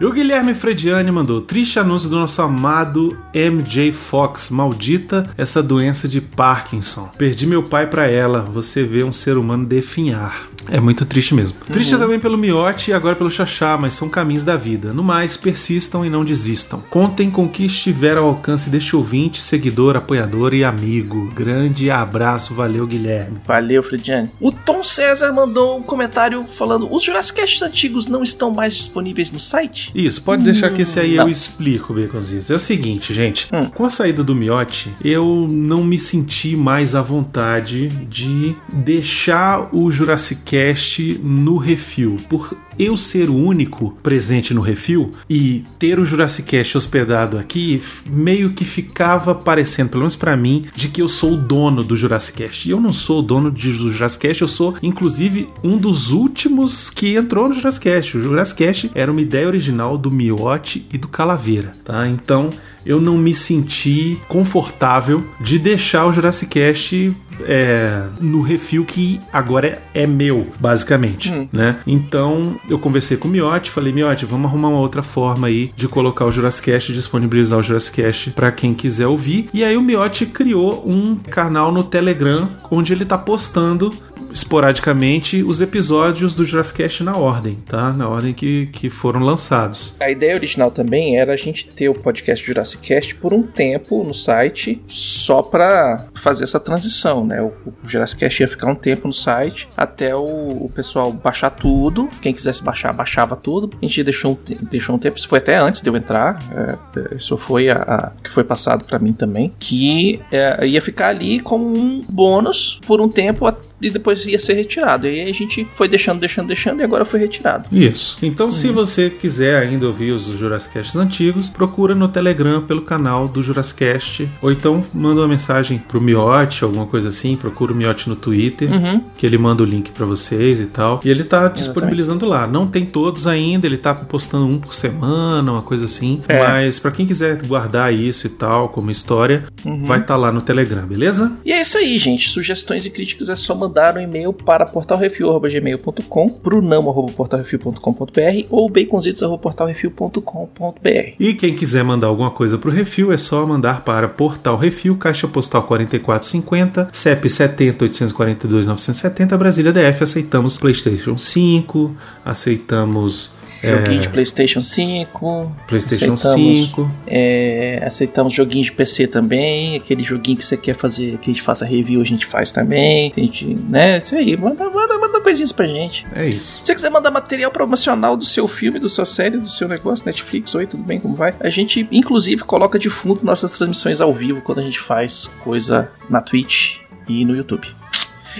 E 0.00 0.04
o 0.04 0.12
Guilherme 0.12 0.54
Frediani 0.54 1.10
mandou: 1.10 1.40
triste 1.40 1.78
anúncio 1.78 2.08
do 2.08 2.16
nosso 2.16 2.40
amado 2.40 3.18
MJ 3.34 3.92
Fox. 3.92 4.50
Maldita 4.50 5.28
essa 5.36 5.62
doença 5.62 6.06
de 6.06 6.20
Parkinson. 6.20 7.10
Perdi 7.18 7.46
meu 7.46 7.62
pai 7.62 7.86
pra 7.86 8.06
ela. 8.06 8.40
Você 8.40 8.84
vê 8.84 9.02
um 9.02 9.12
ser 9.12 9.36
humano 9.36 9.66
definhar. 9.66 10.48
É 10.70 10.78
muito 10.80 11.06
triste 11.06 11.34
mesmo. 11.34 11.58
Triste 11.72 11.96
também 11.96 12.20
pelo 12.20 12.36
Miote 12.36 12.90
e 12.90 12.94
agora 12.94 13.16
pelo 13.16 13.30
Xaxá, 13.30 13.78
mas 13.78 13.94
são 13.94 14.08
caminhos 14.08 14.44
da 14.44 14.56
vida. 14.56 14.92
No 14.92 15.02
mais, 15.02 15.36
persistam 15.36 16.04
e 16.04 16.10
não 16.10 16.24
desistam. 16.24 16.82
Contem 16.90 17.30
com 17.30 17.44
o 17.44 17.48
que 17.48 17.64
estiver 17.64 18.18
ao 18.18 18.26
alcance 18.26 18.68
deste 18.68 18.94
ouvinte, 18.94 19.40
seguidor, 19.40 19.96
apoiador 19.96 20.52
e 20.52 20.64
amigo. 20.64 21.32
Grande 21.34 21.90
abraço, 21.90 22.54
valeu, 22.54 22.86
Guilherme. 22.86 23.38
Valeu, 23.46 23.82
Frediane. 23.82 24.30
O 24.38 24.52
Tom 24.52 24.84
César 24.84 25.32
mandou 25.32 25.78
um 25.78 25.82
comentário 25.82 26.44
falando: 26.46 26.92
os 26.94 27.02
Jurassic 27.02 27.27
Casts 27.30 27.62
antigos 27.62 28.06
não 28.06 28.22
estão 28.22 28.50
mais 28.50 28.74
disponíveis 28.74 29.30
no 29.30 29.40
site? 29.40 29.90
Isso, 29.94 30.22
pode 30.22 30.42
deixar 30.44 30.70
que 30.70 30.82
esse 30.82 30.98
aí 30.98 31.16
eu 31.16 31.24
não. 31.24 31.30
explico, 31.30 31.94
Baconzitos. 31.94 32.50
É 32.50 32.54
o 32.54 32.58
seguinte, 32.58 33.12
gente. 33.12 33.48
Hum. 33.52 33.66
Com 33.66 33.84
a 33.84 33.90
saída 33.90 34.22
do 34.22 34.34
Miote, 34.34 34.92
eu 35.02 35.46
não 35.48 35.84
me 35.84 35.98
senti 35.98 36.56
mais 36.56 36.94
à 36.94 37.02
vontade 37.02 37.88
de 38.08 38.54
deixar 38.72 39.68
o 39.72 39.90
Jurassic 39.90 40.42
Cast 40.42 41.20
no 41.22 41.56
refil. 41.56 42.18
Por 42.28 42.56
eu 42.78 42.96
ser 42.96 43.28
o 43.28 43.34
único 43.34 43.96
presente 44.02 44.52
no 44.54 44.60
refil 44.60 45.10
e 45.28 45.64
ter 45.78 45.98
o 45.98 46.04
Jurassic 46.04 46.48
Cast 46.48 46.76
hospedado 46.76 47.38
aqui, 47.38 47.82
meio 48.06 48.52
que 48.52 48.64
ficava 48.64 49.34
parecendo, 49.34 49.90
pelo 49.90 50.02
menos 50.02 50.16
pra 50.16 50.36
mim, 50.36 50.64
de 50.74 50.88
que 50.88 51.02
eu 51.02 51.08
sou 51.08 51.32
o 51.32 51.36
dono 51.36 51.82
do 51.82 51.96
Jurassic 51.96 52.38
Cast. 52.38 52.68
E 52.68 52.72
eu 52.72 52.80
não 52.80 52.92
sou 52.92 53.20
o 53.20 53.22
dono 53.22 53.50
de- 53.50 53.72
do 53.72 53.90
Jurassic 53.90 54.26
Cast, 54.26 54.42
eu 54.42 54.48
sou, 54.48 54.74
inclusive, 54.82 55.48
um 55.62 55.76
dos 55.78 56.12
últimos 56.12 56.90
que 56.90 57.14
entrou 57.16 57.48
no 57.48 57.54
Jurassic 57.54 57.84
Cast. 57.84 58.16
O 58.16 58.22
Jurassic 58.22 58.64
Cast 58.64 58.90
era 58.94 59.10
uma 59.10 59.20
ideia 59.20 59.46
original 59.46 59.96
do 59.98 60.10
Miote 60.10 60.86
e 60.92 60.98
do 60.98 61.08
Calaveira, 61.08 61.72
tá? 61.84 62.06
Então, 62.08 62.50
eu 62.86 63.00
não 63.00 63.18
me 63.18 63.34
senti 63.34 64.18
confortável 64.28 65.24
de 65.40 65.58
deixar 65.58 66.06
o 66.06 66.12
Jurassic 66.12 66.50
Cast 66.50 67.12
é, 67.46 68.02
no 68.20 68.40
refil 68.42 68.84
que 68.84 69.20
agora 69.32 69.80
é, 69.94 70.02
é 70.02 70.06
meu, 70.06 70.48
basicamente, 70.58 71.48
né? 71.52 71.76
Então 71.86 72.56
eu 72.68 72.78
conversei 72.78 73.16
com 73.16 73.28
o 73.28 73.30
Miotti, 73.30 73.70
falei 73.70 73.92
Miotti, 73.92 74.24
vamos 74.24 74.46
arrumar 74.46 74.68
uma 74.68 74.80
outra 74.80 75.02
forma 75.02 75.46
aí 75.46 75.72
de 75.74 75.88
colocar 75.88 76.26
o 76.26 76.30
Jurassic 76.30 76.68
disponibilizar 76.92 77.58
o 77.58 77.62
Jurassic 77.62 78.30
para 78.34 78.52
quem 78.52 78.74
quiser 78.74 79.06
ouvir. 79.06 79.48
E 79.52 79.64
aí 79.64 79.76
o 79.76 79.82
Miotti 79.82 80.26
criou 80.26 80.84
um 80.86 81.16
canal 81.16 81.72
no 81.72 81.82
Telegram 81.82 82.50
onde 82.70 82.92
ele 82.92 83.04
tá 83.04 83.16
postando 83.16 83.92
esporadicamente 84.32 85.42
os 85.42 85.60
episódios 85.60 86.34
do 86.34 86.44
Jurassic 86.44 86.78
Cast 86.82 87.02
na 87.04 87.16
ordem, 87.16 87.58
tá? 87.66 87.92
Na 87.92 88.08
ordem 88.08 88.32
que, 88.34 88.66
que 88.68 88.90
foram 88.90 89.20
lançados. 89.20 89.94
A 90.00 90.10
ideia 90.10 90.34
original 90.34 90.70
também 90.70 91.16
era 91.18 91.32
a 91.32 91.36
gente 91.36 91.66
ter 91.68 91.88
o 91.88 91.94
podcast 91.94 92.44
Jurassic 92.46 92.86
Cast 92.86 93.14
por 93.16 93.32
um 93.32 93.42
tempo 93.42 94.02
no 94.04 94.14
site, 94.14 94.82
só 94.88 95.42
pra 95.42 96.06
fazer 96.14 96.44
essa 96.44 96.58
transição, 96.60 97.24
né? 97.24 97.40
O, 97.42 97.46
o 97.66 97.72
Jurassic 97.84 98.20
Cast 98.20 98.42
ia 98.42 98.48
ficar 98.48 98.68
um 98.70 98.74
tempo 98.74 99.06
no 99.06 99.12
site 99.14 99.68
até 99.76 100.14
o, 100.14 100.22
o 100.24 100.70
pessoal 100.74 101.12
baixar 101.12 101.50
tudo. 101.50 102.08
Quem 102.20 102.32
quisesse 102.32 102.62
baixar, 102.62 102.92
baixava 102.92 103.36
tudo. 103.36 103.70
A 103.80 103.84
gente 103.86 104.02
deixou 104.02 104.32
um, 104.32 104.54
deixou 104.66 104.94
um 104.94 104.98
tempo, 104.98 105.16
isso 105.18 105.28
foi 105.28 105.38
até 105.38 105.56
antes 105.56 105.80
de 105.80 105.88
eu 105.88 105.96
entrar. 105.96 106.42
é, 106.52 107.14
isso 107.16 107.36
foi 107.36 107.68
a, 107.70 107.76
a- 107.76 108.12
que 108.22 108.30
foi 108.30 108.44
passado 108.44 108.84
pra 108.84 108.98
mim 108.98 109.12
também, 109.12 109.52
que 109.58 110.20
é, 110.30 110.66
ia 110.66 110.80
ficar 110.80 111.08
ali 111.08 111.40
como 111.40 111.66
um 111.76 112.04
bônus 112.08 112.80
por 112.86 113.00
um 113.00 113.08
tempo 113.08 113.46
a- 113.46 113.56
e 113.80 113.90
depois 113.90 114.24
ia 114.26 114.38
ser 114.38 114.54
retirado. 114.54 115.06
E 115.06 115.20
aí 115.22 115.30
a 115.30 115.34
gente 115.34 115.66
foi 115.74 115.88
deixando, 115.88 116.18
deixando, 116.20 116.48
deixando 116.48 116.80
e 116.80 116.84
agora 116.84 117.04
foi 117.04 117.20
retirado. 117.20 117.68
Isso. 117.74 118.18
Então, 118.22 118.50
se 118.50 118.68
você 118.68 119.08
quiser 119.10 119.62
ainda 119.62 119.86
ouvir 119.86 120.10
os 120.12 120.26
Jurassic 120.26 120.74
Casts 120.74 120.96
antigos, 120.96 121.48
procura 121.50 121.94
no 121.94 122.08
Telegram 122.08 122.60
pelo 122.60 122.82
canal 122.82 123.28
do 123.28 123.42
Jurassic 123.42 123.78
Cast, 123.78 124.28
ou 124.42 124.50
então 124.50 124.84
manda 124.92 125.20
uma 125.20 125.28
mensagem 125.28 125.78
pro 125.78 126.00
Miote, 126.00 126.64
alguma 126.64 126.86
coisa 126.86 127.08
assim, 127.10 127.36
procura 127.36 127.72
o 127.72 127.76
Miote 127.76 128.08
no 128.08 128.16
Twitter, 128.16 128.70
Uhum. 128.72 129.00
que 129.16 129.24
ele 129.24 129.38
manda 129.38 129.62
o 129.62 129.66
link 129.66 129.90
pra 129.92 130.04
vocês 130.06 130.60
e 130.60 130.66
tal. 130.66 131.00
E 131.04 131.08
ele 131.10 131.22
tá 131.24 131.48
disponibilizando 131.48 132.26
lá. 132.26 132.46
Não 132.46 132.66
tem 132.66 132.84
todos 132.84 133.26
ainda, 133.26 133.66
ele 133.66 133.76
tá 133.76 133.94
postando 133.94 134.46
um 134.46 134.58
por 134.58 134.74
semana, 134.74 135.52
uma 135.52 135.62
coisa 135.62 135.84
assim. 135.84 136.20
É. 136.28 136.38
Mas 136.38 136.78
pra 136.78 136.90
quem 136.90 137.06
quiser 137.06 137.40
guardar 137.46 137.92
isso 137.94 138.26
e 138.26 138.30
tal, 138.30 138.68
como 138.70 138.90
história, 138.90 139.44
vai 139.84 140.00
estar 140.00 140.16
lá 140.16 140.32
no 140.32 140.40
Telegram, 140.40 140.86
beleza? 140.86 141.36
E 141.44 141.52
é 141.52 141.60
isso 141.60 141.78
aí, 141.78 141.96
gente. 141.98 142.28
Sugestões 142.28 142.84
e 142.86 142.90
críticas 142.90 143.28
é 143.28 143.36
só 143.36 143.54
mandar 143.54 143.67
um 143.68 144.00
e-mail 144.00 144.32
para 144.32 144.64
portalrefil.gmail.com, 144.66 146.40
brunão.portalrefil.com.br 146.42 148.46
ou 148.50 148.70
baconzitos.portalrefil.com.br. 148.70 151.14
E 151.18 151.34
quem 151.34 151.54
quiser 151.54 151.84
mandar 151.84 152.08
alguma 152.08 152.30
coisa 152.30 152.58
pro 152.58 152.70
Refil 152.70 153.12
é 153.12 153.16
só 153.16 153.46
mandar 153.46 153.84
para 153.84 154.08
Portal 154.08 154.56
Refil, 154.56 154.96
Caixa 154.96 155.28
Postal 155.28 155.62
4450, 155.62 156.88
CEP 156.92 157.28
70 157.28 157.84
842 157.84 158.66
970, 158.66 159.36
Brasília 159.36 159.72
DF. 159.72 160.04
Aceitamos 160.04 160.58
PlayStation 160.58 161.16
5, 161.16 161.96
aceitamos 162.24 163.37
Joguinho 163.62 164.00
de 164.00 164.08
PlayStation 164.08 164.60
5. 164.60 165.56
PlayStation 165.66 166.14
aceitamos, 166.14 166.68
5. 166.68 166.90
é, 167.06 167.82
aceitamos 167.84 168.32
joguinhos 168.32 168.66
de 168.66 168.72
PC 168.72 169.06
também. 169.08 169.76
Aquele 169.76 170.02
joguinho 170.02 170.36
que 170.36 170.44
você 170.44 170.56
quer 170.56 170.74
fazer, 170.76 171.18
que 171.18 171.30
a 171.30 171.34
gente 171.34 171.42
faça 171.42 171.64
review, 171.64 172.00
a 172.00 172.04
gente 172.04 172.26
faz 172.26 172.50
também. 172.50 173.12
A 173.16 173.20
gente, 173.20 173.46
né? 173.46 173.98
Isso 173.98 174.14
aí. 174.14 174.36
Manda, 174.36 174.68
manda, 174.70 174.98
manda 174.98 175.20
coisinhas 175.20 175.52
pra 175.52 175.66
gente. 175.66 176.06
É 176.14 176.26
isso. 176.26 176.58
Se 176.58 176.66
você 176.66 176.74
quiser 176.74 176.90
mandar 176.90 177.10
material 177.10 177.50
promocional 177.50 178.16
do 178.16 178.24
seu 178.24 178.46
filme, 178.46 178.78
da 178.78 178.88
sua 178.88 179.04
série, 179.04 179.36
do 179.36 179.48
seu 179.48 179.68
negócio, 179.68 180.06
Netflix, 180.06 180.54
oi, 180.54 180.66
tudo 180.66 180.82
bem, 180.82 181.00
como 181.00 181.14
vai? 181.14 181.34
A 181.40 181.50
gente, 181.50 181.88
inclusive, 181.90 182.42
coloca 182.42 182.78
de 182.78 182.90
fundo 182.90 183.24
nossas 183.24 183.52
transmissões 183.52 184.00
ao 184.00 184.12
vivo 184.12 184.40
quando 184.40 184.60
a 184.60 184.62
gente 184.62 184.78
faz 184.78 185.28
coisa 185.42 185.90
na 186.08 186.20
Twitch 186.20 186.78
e 187.08 187.24
no 187.24 187.34
YouTube. 187.34 187.68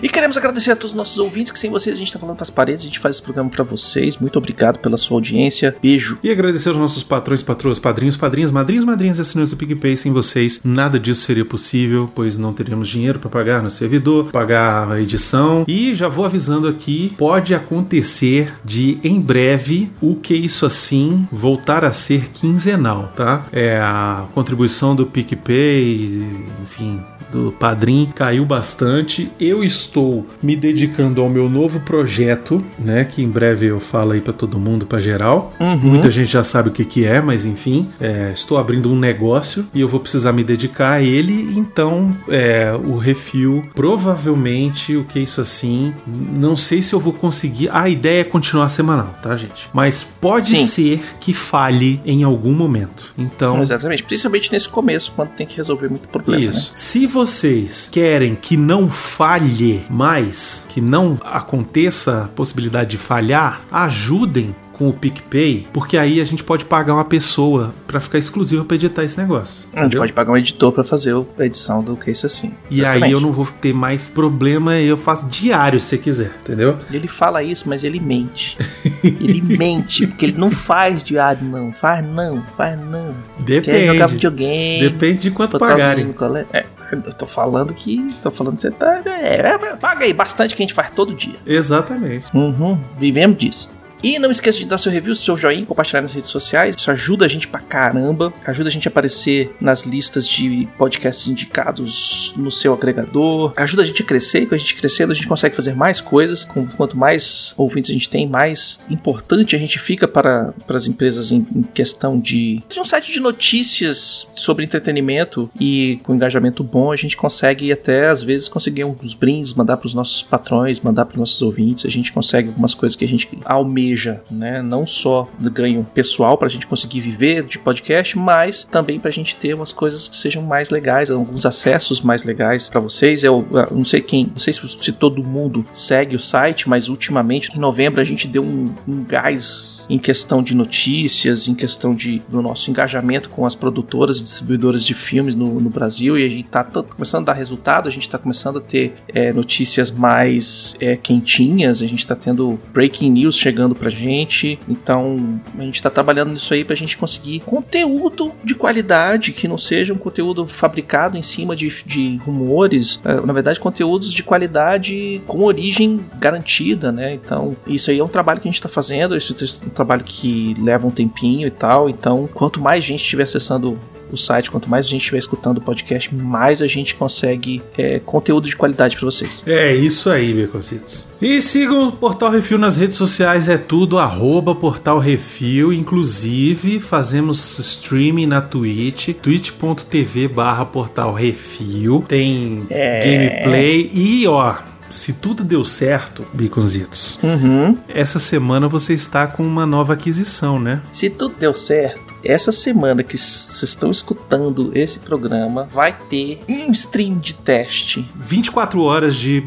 E 0.03 0.09
queremos 0.09 0.37
agradecer 0.37 0.73
a 0.73 0.77
todos 0.77 0.93
os 0.93 0.97
nossos 0.97 1.19
ouvintes, 1.19 1.51
que 1.51 1.59
sem 1.59 1.71
vocês 1.71 1.97
a 1.97 1.99
gente 1.99 2.13
tá 2.13 2.19
falando 2.19 2.37
pras 2.37 2.51
paredes, 2.51 2.83
a 2.83 2.89
gente 2.89 2.99
faz 2.99 3.17
esse 3.17 3.23
programa 3.23 3.51
pra 3.51 3.65
vocês. 3.65 4.17
Muito 4.19 4.37
obrigado 4.39 4.79
pela 4.79 4.97
sua 4.97 5.17
audiência. 5.17 5.75
Beijo. 5.83 6.19
E 6.23 6.31
agradecer 6.31 6.69
aos 6.69 6.79
nossos 6.79 7.03
patrões, 7.03 7.43
patroas, 7.43 7.79
padrinhos, 7.79 8.17
padrinhas, 8.17 8.51
madrinhos, 8.51 8.85
madrinhas, 8.85 9.21
assinantes 9.21 9.51
do 9.51 9.57
PicPay. 9.57 9.97
Sem 9.97 10.13
vocês, 10.13 10.61
nada 10.63 10.99
disso 10.99 11.23
seria 11.23 11.45
possível, 11.45 12.11
pois 12.15 12.39
não 12.39 12.53
teríamos 12.53 12.89
dinheiro 12.89 13.19
para 13.19 13.31
pagar 13.31 13.63
no 13.63 13.71
servidor, 13.71 14.31
pagar 14.31 14.93
a 14.93 15.01
edição. 15.01 15.65
E 15.67 15.95
já 15.95 16.09
vou 16.09 16.25
avisando 16.25 16.69
aqui, 16.69 17.13
pode 17.17 17.55
acontecer 17.55 18.55
de 18.65 18.99
em 19.03 19.21
breve 19.21 19.91
o 20.01 20.15
que 20.17 20.35
isso 20.35 20.67
assim 20.67 21.27
voltar 21.33 21.85
a 21.85 21.93
ser 21.93 22.31
quinzenal, 22.31 23.13
tá? 23.17 23.47
É 23.53 23.79
a 23.79 24.27
contribuição 24.35 24.95
do 24.95 25.07
PicPay, 25.07 26.23
enfim, 26.63 27.03
do 27.31 27.53
Padrim 27.53 28.11
caiu 28.15 28.45
bastante. 28.45 29.31
Eu 29.39 29.63
estou 29.63 30.27
me 30.43 30.57
dedicando 30.57 31.21
ao 31.21 31.29
meu 31.29 31.49
novo 31.49 31.81
projeto, 31.81 32.63
né? 32.79 33.05
Que 33.05 33.23
em 33.23 33.29
breve 33.29 33.67
eu 33.67 33.81
falo 33.81 34.13
aí 34.13 34.21
para 34.21 34.33
todo 34.33 34.59
mundo, 34.59 34.87
para 34.87 35.01
geral. 35.01 35.53
Muita 35.81 36.11
gente 36.11 36.31
já 36.31 36.45
sabe 36.45 36.69
o 36.69 36.73
que, 36.73 36.85
que 36.85 37.05
é, 37.05 37.21
mas 37.21 37.45
enfim, 37.45 37.89
é, 38.01 38.33
estou 38.35 38.59
abrindo 38.59 38.93
um 38.93 38.99
negócio 38.99 39.67
e 39.75 39.81
eu 39.81 39.89
vou 39.89 40.01
precisar 40.01 40.33
me 40.33 40.45
dedicar 40.45 40.93
a 40.93 41.03
ele. 41.03 41.53
Então, 41.57 42.17
é, 42.29 42.73
o 42.73 42.97
refil, 42.97 43.65
provavelmente, 43.75 44.97
o 44.97 45.05
que 45.05 45.19
é 45.19 45.23
isso 45.23 45.41
assim, 45.41 45.95
não 46.07 46.57
sei 46.57 46.83
se 46.83 46.95
eu 46.95 47.01
vou 47.01 47.13
conseguir. 47.13 47.69
A 47.73 47.89
ideia 47.89 48.21
é 48.21 48.25
continuar 48.25 48.69
semanal, 48.69 49.15
tá, 49.23 49.37
gente? 49.37 49.69
Mas 49.73 50.03
pode 50.05 50.57
Sim. 50.57 50.67
ser 50.67 51.05
que 51.21 51.33
falhe 51.33 52.01
em 52.05 52.23
algum 52.23 52.53
momento. 52.53 53.13
Então, 53.17 53.61
Exatamente. 53.61 54.03
Principalmente 54.03 54.53
nesse 54.53 54.69
começo, 54.69 55.13
quando 55.15 55.31
tem 55.31 55.47
que 55.47 55.57
resolver 55.57 55.89
muito 55.89 56.09
problema. 56.09 56.45
isso. 56.45 56.73
Se 56.75 57.07
vocês 57.19 57.89
querem 57.91 58.37
que 58.37 58.57
não 58.57 58.89
falhe 58.89 59.85
mais, 59.91 60.65
que 60.69 60.81
não 60.81 61.19
aconteça 61.25 62.23
a 62.23 62.29
possibilidade 62.29 62.91
de 62.91 62.97
falhar, 62.97 63.61
ajudem 63.73 64.55
com 64.79 64.89
o 64.89 64.93
PicPay, 64.93 65.67
porque 65.73 65.99
aí 65.99 66.21
a 66.21 66.25
gente 66.25 66.45
pode 66.45 66.65
pagar 66.65 66.95
uma 66.95 67.05
pessoa 67.05 67.75
pra 67.87 67.99
ficar 67.99 68.19
exclusiva 68.19 68.65
pra 68.65 68.77
editar 68.77 69.03
esse 69.03 69.19
negócio. 69.19 69.67
A 69.73 69.81
gente 69.81 69.87
entendeu? 69.87 70.01
pode 70.01 70.13
pagar 70.13 70.33
um 70.33 70.37
editor 70.37 70.71
pra 70.71 70.85
fazer 70.85 71.15
a 71.39 71.45
edição 71.45 71.83
do 71.83 71.97
que 71.97 72.11
isso 72.11 72.27
assim. 72.27 72.53
E 72.71 72.85
aí 72.85 73.11
eu 73.11 73.21
não 73.21 73.33
vou 73.33 73.47
ter 73.61 73.75
mais 73.75 74.09
problema, 74.09 74.77
eu 74.77 74.97
faço 74.97 75.27
diário 75.27 75.81
se 75.81 75.87
você 75.87 75.99
quiser, 75.99 76.31
entendeu? 76.41 76.77
Ele 76.91 77.09
fala 77.09 77.43
isso, 77.43 77.69
mas 77.69 77.83
ele 77.83 77.99
mente. 77.99 78.57
ele 79.03 79.41
mente, 79.59 80.07
porque 80.07 80.27
ele 80.27 80.39
não 80.39 80.51
faz 80.51 81.03
diário, 81.03 81.45
não. 81.45 81.73
Faz 81.73 82.07
não, 82.07 82.43
faz 82.57 82.81
não. 82.81 83.15
Quer 83.45 83.87
jogar 83.87 83.93
Depende. 83.93 84.13
videogame. 84.15 84.81
Depende 84.91 85.19
de 85.19 85.31
quanto 85.33 85.59
pagarem. 85.59 86.15
É, 86.53 86.67
eu 86.93 87.13
tô 87.13 87.27
falando 87.27 87.75
que. 87.75 88.15
Tô 88.23 88.31
falando 88.31 88.57
que 88.57 88.63
você 88.63 88.71
tá. 88.71 89.01
É, 89.05 89.41
é, 89.41 89.59
paga 89.77 90.05
aí 90.05 90.13
bastante 90.13 90.55
que 90.55 90.63
a 90.63 90.65
gente 90.65 90.75
faz 90.75 90.91
todo 90.91 91.15
dia. 91.15 91.37
Exatamente. 91.47 92.27
Uhum, 92.35 92.79
vivemos 92.99 93.37
disso. 93.37 93.78
E 94.03 94.19
não 94.19 94.31
esqueça 94.31 94.59
de 94.59 94.65
dar 94.65 94.79
seu 94.79 94.93
review, 94.93 95.15
seu 95.15 95.37
joinha, 95.37 95.67
compartilhar 95.67 96.03
nas 96.03 96.15
redes 96.15 96.31
sociais. 96.31 96.77
Isso 96.79 96.91
ajuda 96.91 97.25
a 97.25 97.29
gente 97.29 97.49
pra 97.49 97.61
caramba. 97.61 98.33
Ajuda 98.47 98.69
a 98.69 98.73
gente 98.73 98.87
a 98.87 98.91
aparecer 98.91 99.55
nas 99.61 99.83
listas 99.83 100.27
de 100.29 100.69
podcasts 100.77 101.27
indicados 101.27 102.33
no 102.37 102.51
seu 102.51 102.73
agregador. 102.73 103.53
Ajuda 103.57 103.83
a 103.83 103.85
gente 103.85 104.03
a 104.03 104.05
crescer. 104.05 104.47
Com 104.47 104.55
a 104.55 104.59
gente 104.59 104.75
crescendo, 104.75 105.13
a 105.13 105.15
gente 105.15 105.27
consegue 105.27 105.55
fazer 105.55 105.75
mais 105.75 106.01
coisas. 106.01 106.47
Quanto 106.77 106.97
mais 106.97 107.55
ouvintes 107.57 107.91
a 107.91 107.95
gente 107.95 108.09
tem, 108.09 108.27
mais 108.27 108.85
importante 108.89 109.57
a 109.57 109.59
gente 109.59 109.79
fica 109.79 110.07
para, 110.07 110.53
para 110.67 110.77
as 110.77 110.87
empresas 110.87 111.33
em, 111.33 111.47
em 111.55 111.63
questão 111.63 112.19
de, 112.19 112.63
de 112.69 112.81
um 112.81 112.85
site 112.85 113.13
de 113.13 113.21
notícias 113.21 114.31
sobre 114.35 114.65
entretenimento. 114.65 115.51
E 115.61 116.01
com 116.05 116.15
engajamento 116.15 116.63
bom, 116.63 116.93
a 116.93 116.97
gente 116.97 117.17
consegue 117.17 117.73
até, 117.73 118.09
às 118.09 118.23
vezes, 118.23 118.49
conseguir 118.49 118.85
uns 118.85 119.15
brindes, 119.15 119.55
mandar 119.55 119.77
para 119.77 119.87
os 119.87 119.95
nossos 119.95 120.23
patrões, 120.23 120.81
mandar 120.81 121.05
para 121.07 121.15
os 121.15 121.19
nossos 121.19 121.43
ouvintes. 121.43 121.85
A 121.85 121.91
gente 121.91 122.13
consegue 122.13 122.49
algumas 122.49 122.75
coisas 122.75 122.95
que 122.95 123.05
a 123.05 123.09
gente 123.09 123.29
almeja, 123.45 123.88
né? 124.31 124.63
Não 124.63 124.87
só 124.87 125.29
ganho 125.41 125.87
pessoal 125.95 126.37
para 126.37 126.47
a 126.47 126.51
gente 126.51 126.67
conseguir 126.67 127.01
viver 127.01 127.45
de 127.45 127.59
podcast, 127.59 128.19
mas 128.19 128.65
também 128.65 128.99
para 128.99 129.09
a 129.09 129.13
gente 129.13 129.37
ter 129.37 129.55
umas 129.55 129.73
coisas 129.73 130.09
que 130.09 130.17
sejam 130.17 130.43
mais 130.43 130.71
legais, 130.71 131.11
alguns 131.11 131.47
acessos 131.47 132.01
mais 132.01 132.25
legais 132.25 132.69
para 132.69 132.81
vocês. 132.81 133.25
Eu, 133.25 133.47
eu 133.51 133.77
não 133.77 133.85
sei 133.85 134.01
quem, 134.01 134.27
não 134.27 134.39
sei 134.39 134.53
se, 134.53 134.69
se 134.69 134.93
todo 134.93 135.23
mundo 135.23 135.65
segue 135.73 136.17
o 136.17 136.21
site, 136.21 136.69
mas 136.69 136.89
ultimamente 136.89 137.51
em 137.55 137.59
novembro 137.59 138.01
a 138.01 138.05
gente 138.05 138.27
deu 138.27 138.43
um, 138.43 138.75
um 138.87 139.05
gás 139.05 139.78
em 139.89 139.99
questão 139.99 140.43
de 140.43 140.55
notícias, 140.55 141.49
em 141.49 141.55
questão 141.55 141.95
de, 141.95 142.23
do 142.29 142.43
nosso 142.43 142.71
engajamento 142.71 143.31
com 143.31 143.47
as 143.47 143.55
produtoras 143.55 144.21
e 144.21 144.25
distribuidoras 144.25 144.85
de 144.85 144.95
filmes 144.95 145.35
no, 145.35 145.61
no 145.61 145.71
Brasil 145.71 146.19
e 146.19 146.25
a 146.25 146.29
gente 146.29 146.47
está 146.47 146.65
começando 146.65 147.23
a 147.23 147.33
dar 147.33 147.39
resultado, 147.39 147.89
a 147.89 147.91
gente 147.91 148.03
está 148.03 148.19
começando 148.19 148.59
a 148.59 148.61
ter 148.61 148.95
é, 149.09 149.33
notícias 149.33 149.91
mais 149.91 150.77
é, 150.81 150.97
quentinhas, 150.97 151.83
a 151.83 151.87
gente 151.87 152.01
está 152.01 152.15
tendo 152.15 152.59
breaking 152.73 153.11
news 153.11 153.37
chegando 153.37 153.75
pra 153.75 153.89
gente, 153.89 154.59
então 154.69 155.41
a 155.59 155.63
gente 155.63 155.77
está 155.77 155.91
trabalhando 155.91 156.33
nisso 156.33 156.53
aí 156.53 156.65
pra 156.65 156.77
gente 156.77 156.97
conseguir 156.97 157.41
conteúdo 157.41 158.33
de 158.45 158.55
qualidade, 158.55 159.33
que 159.33 159.49
não 159.49 159.59
seja 159.59 159.93
um 159.93 159.99
conteúdo 159.99 160.47
fabricado 160.47 161.17
em 161.17 161.23
cima 161.23 161.57
de, 161.57 161.83
de 161.85 162.17
rumores, 162.19 163.01
é, 163.05 163.21
na 163.21 163.33
verdade 163.33 163.59
conteúdos 163.59 164.13
de 164.13 164.23
qualidade 164.23 165.21
com 165.27 165.43
origem 165.43 166.01
garantida, 166.19 166.93
né? 166.93 167.15
Então 167.15 167.57
isso 167.67 167.91
aí 167.91 167.99
é 167.99 168.05
um 168.05 168.09
trabalho 168.09 168.41
que 168.41 168.49
a 168.49 168.51
gente 168.51 168.59
está 168.59 168.69
fazendo, 168.69 169.17
isso 169.17 169.35
trabalho 169.79 170.05
que 170.05 170.55
leva 170.59 170.87
um 170.87 170.91
tempinho 170.91 171.47
e 171.49 171.51
tal, 171.51 171.89
então 171.89 172.29
quanto 172.35 172.61
mais 172.61 172.85
gente 172.85 173.01
estiver 173.03 173.23
acessando 173.25 173.79
o 174.11 174.17
site, 174.17 174.51
quanto 174.51 174.71
mais 174.71 174.87
a 174.87 174.89
gente 174.89 175.03
estiver 175.03 175.19
escutando 175.19 175.59
o 175.59 175.61
podcast, 175.61 176.15
mais 176.15 176.63
a 176.63 176.67
gente 176.67 176.95
consegue 176.95 177.61
é, 177.77 177.99
conteúdo 177.99 178.49
de 178.49 178.57
qualidade 178.57 178.97
para 178.97 179.05
vocês. 179.05 179.43
É 179.47 179.75
isso 179.75 180.09
aí, 180.09 180.33
Becositos. 180.33 181.07
E 181.21 181.43
sigam 181.43 181.89
o 181.89 181.93
Portal 181.93 182.31
Refil 182.31 182.57
nas 182.57 182.75
redes 182.79 182.97
sociais, 182.97 183.51
é 183.51 183.59
tudo 183.59 183.99
arroba 183.99 184.55
Portal 184.55 184.99
Refil. 184.99 185.75
Inclusive, 185.75 186.81
fazemos 186.81 187.59
streaming 187.59 188.25
na 188.27 188.41
Twitch, 188.41 189.11
twitch.tv 189.21 190.29
barra 190.29 190.65
Portal 190.65 191.13
Refil. 191.13 192.03
Tem 192.09 192.65
É. 192.71 193.01
gameplay 193.05 193.91
e 193.93 194.27
ó. 194.27 194.55
Se 194.89 195.13
tudo 195.13 195.45
deu 195.45 195.63
certo, 195.65 196.27
Baconzitos, 196.33 197.19
Uhum. 197.23 197.77
essa 197.89 198.19
semana 198.19 198.69
você 198.69 198.95
está 198.95 199.27
com 199.27 199.43
uma 199.43 199.67
nova 199.67 199.93
aquisição, 199.93 200.59
né? 200.59 200.81
Se 200.93 201.11
tudo 201.11 201.35
deu 201.39 201.55
certo, 201.55 202.15
essa 202.25 202.51
semana 202.53 203.03
que 203.03 203.17
vocês 203.19 203.63
estão 203.63 203.91
escutando 203.91 204.71
esse 204.75 204.99
programa, 205.01 205.69
vai 205.73 205.95
ter 206.09 206.41
um 206.49 206.73
stream 206.73 207.19
de 207.19 207.35
teste. 207.35 208.09
24 208.17 208.81
horas 208.83 209.15
de 209.17 209.45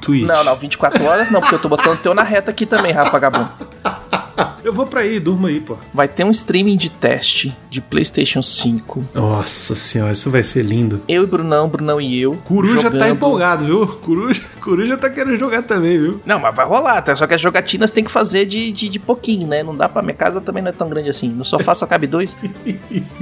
Twitch. 0.00 0.26
Não, 0.26 0.44
não, 0.44 0.54
24 0.56 1.02
horas 1.04 1.30
não, 1.30 1.40
porque 1.40 1.54
eu 1.54 1.58
tô 1.58 1.68
botando 1.68 1.94
o 1.94 2.02
teu 2.02 2.14
na 2.14 2.22
reta 2.22 2.50
aqui 2.50 2.66
também, 2.66 2.92
Rafa 2.92 3.10
Vagabundo. 3.10 3.50
Eu 4.64 4.72
vou 4.72 4.86
pra 4.86 5.00
aí, 5.02 5.20
durma 5.20 5.48
aí, 5.48 5.60
pô. 5.60 5.76
Vai 5.92 6.08
ter 6.08 6.24
um 6.24 6.30
streaming 6.30 6.76
de 6.76 6.88
teste 6.90 7.54
de 7.70 7.80
PlayStation 7.80 8.42
5. 8.42 9.04
Nossa 9.14 9.74
senhora, 9.74 10.12
isso 10.12 10.30
vai 10.30 10.42
ser 10.42 10.62
lindo. 10.64 11.00
Eu 11.06 11.22
e 11.22 11.26
Brunão, 11.26 11.68
Brunão 11.68 12.00
e 12.00 12.20
eu. 12.20 12.36
Coruja 12.44 12.84
tá 12.84 12.90
jogando- 12.90 13.12
empolgado, 13.12 13.64
viu? 13.66 13.86
Coruja, 13.86 14.42
Coruja 14.60 14.96
tá 14.96 15.10
querendo 15.10 15.38
jogar 15.38 15.62
também, 15.62 15.98
viu? 15.98 16.20
Não, 16.24 16.38
mas 16.38 16.54
vai 16.54 16.64
rolar, 16.66 17.02
tá? 17.02 17.14
só 17.14 17.26
que 17.26 17.34
as 17.34 17.40
jogatinas 17.40 17.90
tem 17.90 18.02
que 18.02 18.10
fazer 18.10 18.46
de, 18.46 18.72
de, 18.72 18.88
de 18.88 18.98
pouquinho, 18.98 19.46
né? 19.46 19.62
Não 19.62 19.76
dá 19.76 19.88
pra. 19.88 20.02
Minha 20.02 20.14
casa 20.14 20.40
também 20.40 20.62
não 20.62 20.70
é 20.70 20.72
tão 20.72 20.88
grande 20.88 21.10
assim. 21.10 21.28
No 21.28 21.44
sofá 21.44 21.74
só 21.74 21.86
cabe 21.86 22.06
dois. 22.06 22.36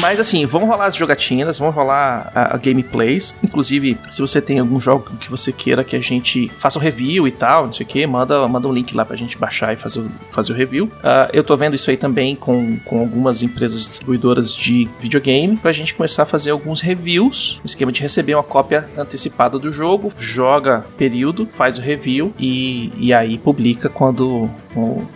Mas 0.00 0.20
assim, 0.20 0.46
vão 0.46 0.64
rolar 0.66 0.86
as 0.86 0.94
jogatinas, 0.94 1.58
vão 1.58 1.70
rolar 1.70 2.30
a, 2.34 2.54
a 2.54 2.56
gameplays. 2.58 3.34
Inclusive, 3.42 3.98
se 4.10 4.20
você 4.20 4.40
tem 4.40 4.58
algum 4.60 4.78
jogo 4.78 5.10
que 5.18 5.28
você 5.30 5.52
queira 5.52 5.82
que 5.82 5.96
a 5.96 6.00
gente 6.00 6.48
faça 6.58 6.78
o 6.78 6.82
review 6.82 7.26
e 7.26 7.32
tal, 7.32 7.66
não 7.66 7.72
sei 7.72 7.84
o 7.84 7.88
que, 7.88 8.06
manda, 8.06 8.46
manda 8.46 8.68
um 8.68 8.72
link 8.72 8.94
lá 8.96 9.04
pra 9.04 9.16
gente 9.16 9.36
baixar 9.36 9.72
e 9.72 9.76
fazer, 9.76 10.00
o- 10.00 10.10
fazer 10.30 10.52
o 10.52 10.56
review. 10.56 10.90
Ah, 11.02 11.28
eu 11.32 11.42
tô 11.42 11.56
vendo 11.56 11.74
isso 11.74 11.90
aí 11.90 11.96
também 11.96 12.36
com, 12.36 12.78
com 12.84 13.00
algumas 13.00 13.42
empresas 13.42 13.80
distribuidoras 13.82 14.54
de 14.54 14.88
videogame, 15.00 15.56
pra 15.56 15.72
gente 15.72 15.94
começar 15.94 16.22
a 16.22 16.26
fazer 16.26 16.50
alguns 16.50 16.80
reviews, 16.80 17.58
no 17.64 17.66
esquema 17.66 17.90
de 17.90 18.00
receber 18.00 18.34
uma 18.34 18.42
cópia 18.44 18.88
antecipada 18.96 19.58
do 19.58 19.72
jogo, 19.72 20.12
joga 20.20 20.84
período, 20.96 21.48
faz 21.56 21.76
o 21.76 21.80
review 21.80 22.32
e, 22.38 22.92
e 22.98 23.12
aí 23.12 23.36
publica 23.36 23.88
quando, 23.88 24.48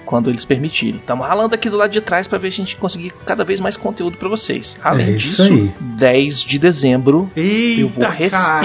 quando 0.05 0.29
eles 0.29 0.45
permitirem. 0.45 0.97
Estamos 1.01 1.27
ralando 1.27 1.55
aqui 1.55 1.71
do 1.71 1.77
lado 1.77 1.91
de 1.91 2.01
trás 2.01 2.27
pra 2.27 2.39
ver 2.39 2.51
se 2.51 2.61
a 2.61 2.65
gente 2.65 2.77
conseguir 2.77 3.13
cada 3.25 3.45
vez 3.45 3.61
mais 3.61 3.77
conteúdo 3.77 4.17
pra 4.19 4.29
vocês. 4.29 4.62
Além 4.83 5.07
É 5.07 5.11
isso 5.13 5.43
disso, 5.43 5.53
aí. 5.55 5.73
10 5.97 6.41
de 6.41 6.59
dezembro 6.59 7.31
Eita, 7.37 7.81
Eu 7.81 7.89
vou 7.89 8.09
respirar. 8.09 8.61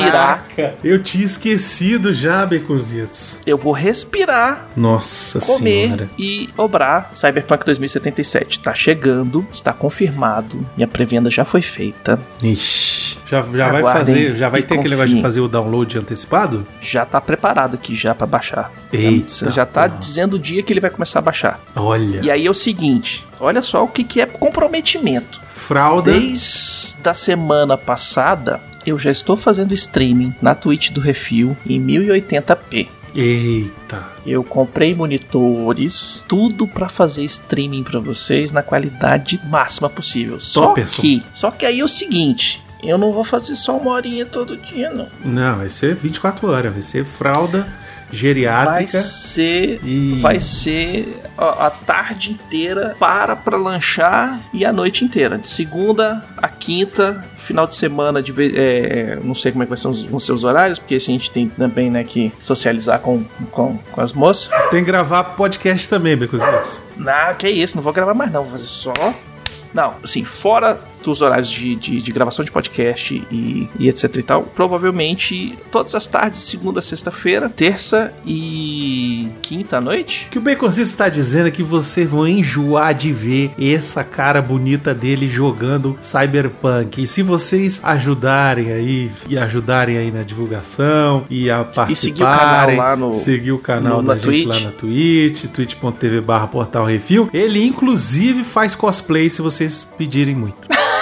caraca. 0.48 0.76
Eu 0.84 1.02
tinha 1.02 1.24
esquecido 1.26 2.14
já, 2.14 2.46
Baconzitos. 2.46 3.40
eu 3.46 3.58
vou 3.58 3.74
respirar, 3.74 4.68
Nossa 4.76 5.40
comer 5.40 5.86
senhora. 5.88 6.10
e 6.18 6.50
obrar 6.58 7.10
Cyberpunk 7.14 7.66
2077. 7.66 8.60
Tá 8.60 8.74
chegando, 8.74 9.46
está 9.52 9.74
confirmado, 9.74 10.66
minha 10.76 10.88
pré-venda 10.88 11.30
já 11.30 11.44
foi 11.46 11.62
feita, 11.62 12.20
Ixi, 12.44 13.18
já, 13.30 13.42
já 13.42 13.70
vai 13.72 13.82
fazer, 13.84 14.36
já 14.38 14.50
vai 14.50 14.62
ter 14.62 14.76
aquele 14.76 14.90
negócio 14.92 15.10
de 15.10 15.16
confiem. 15.16 15.22
fazer 15.24 15.42
o 15.42 15.48
download 15.48 15.98
antecipado? 15.98 16.66
já 16.82 17.06
tá 17.06 17.20
preparado 17.22 17.76
aqui 17.76 17.96
já 17.96 18.14
pra 18.16 18.26
baixar. 18.28 18.72
Eita, 18.92 19.52
já 19.52 19.66
tá 19.66 19.88
porra. 19.88 20.00
dizendo 20.00 20.36
o 20.36 20.40
dia 20.40 20.64
que 20.64 20.72
ele 20.74 20.80
vai 20.80 20.90
começar 20.90 21.20
a 21.20 21.22
baixar. 21.22 21.60
Olha, 21.76 22.22
E 22.22 22.32
aí 22.32 22.46
é 22.46 22.50
o 22.50 22.54
seguinte, 22.54 23.26
olha 23.40 23.62
só 23.62 23.84
o 23.84 23.88
que, 23.88 24.04
que 24.04 24.22
é 24.22 24.26
comprometimento. 24.26 25.40
Fralda. 25.68 26.14
Desde 26.14 26.96
a 27.04 27.14
semana 27.14 27.78
passada, 27.78 28.62
eu 28.86 28.98
já 28.98 29.12
estou 29.12 29.36
fazendo 29.36 29.74
streaming 29.74 30.34
na 30.42 30.56
Twitch 30.56 30.92
do 30.92 31.02
Refil 31.02 31.58
em 31.66 31.80
1080p. 31.82 32.88
Eita. 33.14 34.06
Eu 34.26 34.44
comprei 34.44 34.96
monitores, 34.96 36.24
tudo 36.28 36.68
pra 36.68 36.88
fazer 36.88 37.24
streaming 37.26 37.84
pra 37.84 38.00
vocês 38.00 38.52
na 38.52 38.64
qualidade 38.64 39.42
máxima 39.46 39.90
possível. 39.90 40.40
Só 40.40 40.68
Topperson. 40.68 41.02
que, 41.02 41.24
só 41.34 41.52
que 41.52 41.66
aí 41.66 41.80
é 41.82 41.84
o 41.84 41.88
seguinte, 41.88 42.62
eu 42.84 42.98
não 42.98 43.12
vou 43.12 43.24
fazer 43.24 43.56
só 43.56 43.76
uma 43.76 43.92
horinha 43.92 44.26
todo 44.26 44.56
dia 44.56 44.92
não. 44.92 45.08
Não, 45.26 45.58
vai 45.58 45.70
ser 45.70 45.96
24 45.96 46.50
horas, 46.50 46.74
vai 46.74 46.82
ser 46.82 47.04
fralda 47.04 47.68
Vai 48.10 48.16
geriátrica. 48.18 48.98
ser 49.00 49.80
E- 49.84 50.18
vai 50.22 50.40
ser 50.40 51.22
a, 51.38 51.68
a 51.68 51.70
tarde 51.72 52.32
inteira 52.32 52.96
para 53.00 53.36
pra 53.36 53.58
lanchar 53.58 54.40
e 54.54 54.66
a 54.66 54.72
noite 54.72 55.04
inteira, 55.04 55.38
de 55.38 55.48
segunda 55.48 56.24
a 56.38 56.48
quinta, 56.48 57.24
final 57.38 57.68
de 57.68 57.76
semana 57.76 58.22
de 58.22 58.34
é, 58.56 59.20
não 59.24 59.36
sei 59.36 59.52
como 59.52 59.64
é 59.64 59.66
que 59.66 59.70
vai 59.70 59.78
ser 59.78 59.88
os, 59.90 60.30
os 60.30 60.44
horários, 60.44 60.80
porque 60.80 60.96
assim, 60.96 61.12
a 61.12 61.18
gente 61.18 61.32
tem 61.32 61.48
também, 61.50 61.90
né, 61.92 62.04
que 62.04 62.32
socializar 62.42 63.00
com, 63.00 63.24
com, 63.52 63.78
com 63.92 64.02
as 64.02 64.14
moças. 64.14 64.50
Tem 64.70 64.82
que 64.84 64.88
gravar 64.88 65.24
podcast 65.24 65.88
também, 65.90 66.16
Baconzitos. 66.18 66.82
Não, 66.96 67.34
que 67.38 67.50
isso, 67.50 67.76
não 67.76 67.84
vou 67.84 67.94
gravar 67.94 68.14
mais 68.14 68.32
não, 68.32 68.42
vou 68.44 68.52
fazer 68.54 68.66
só. 68.66 68.94
Não, 69.74 69.96
assim, 70.04 70.24
fora 70.24 70.80
visto 71.08 71.12
os 71.12 71.22
horários 71.22 71.50
de, 71.50 71.76
de, 71.76 72.02
de 72.02 72.12
gravação 72.12 72.44
de 72.44 72.52
podcast 72.52 73.24
e, 73.32 73.70
e 73.80 73.88
etc 73.88 74.16
e 74.18 74.24
tal, 74.24 74.44
provavelmente 74.44 75.58
todas 75.72 75.96
as 75.96 76.08
tardes, 76.08 76.42
segunda, 76.44 76.82
sexta-feira, 76.82 77.50
terça 77.50 78.14
e 78.26 79.28
quinta 79.42 79.78
à 79.78 79.82
noite. 79.82 80.26
O 80.28 80.32
que 80.32 80.38
o 80.38 80.42
Baconzito 80.42 80.88
está 80.88 81.10
dizendo 81.10 81.48
é 81.48 81.52
que 81.52 81.64
vocês 81.64 82.10
vão 82.10 82.28
enjoar 82.28 82.94
de 82.94 83.12
ver 83.12 83.52
essa 83.60 84.04
cara 84.04 84.42
bonita 84.42 84.94
dele 84.94 85.28
jogando 85.28 85.98
Cyberpunk. 86.02 87.02
E 87.04 87.08
se 87.08 87.22
vocês 87.22 87.80
ajudarem 87.84 88.72
aí, 88.72 89.12
e 89.30 89.38
ajudarem 89.38 89.98
aí 89.98 90.12
na 90.12 90.24
divulgação, 90.24 91.26
e 91.30 91.50
a 91.50 91.66
E 91.90 91.96
seguir 91.96 92.24
o 92.24 92.26
canal 92.26 92.38
participarem, 92.38 92.78
lá 92.78 92.96
no- 92.96 93.14
seguir 93.14 93.52
o 93.52 93.60
canal 93.60 94.02
no- 94.02 94.08
da 94.08 94.16
gente 94.18 94.44
Twitch. 94.44 94.46
lá 94.48 94.60
na 94.60 94.72
Twitch, 94.72 95.46
twitch.tv 95.48 96.22
barra 96.22 96.48
portal 96.48 96.86
refil, 96.86 97.30
ele 97.34 97.64
inclusive 97.66 98.44
faz 98.44 98.76
cosplay 98.76 99.30
se 99.30 99.42
vocês 99.42 99.86
pedirem 99.98 100.36
muito. 100.36 100.68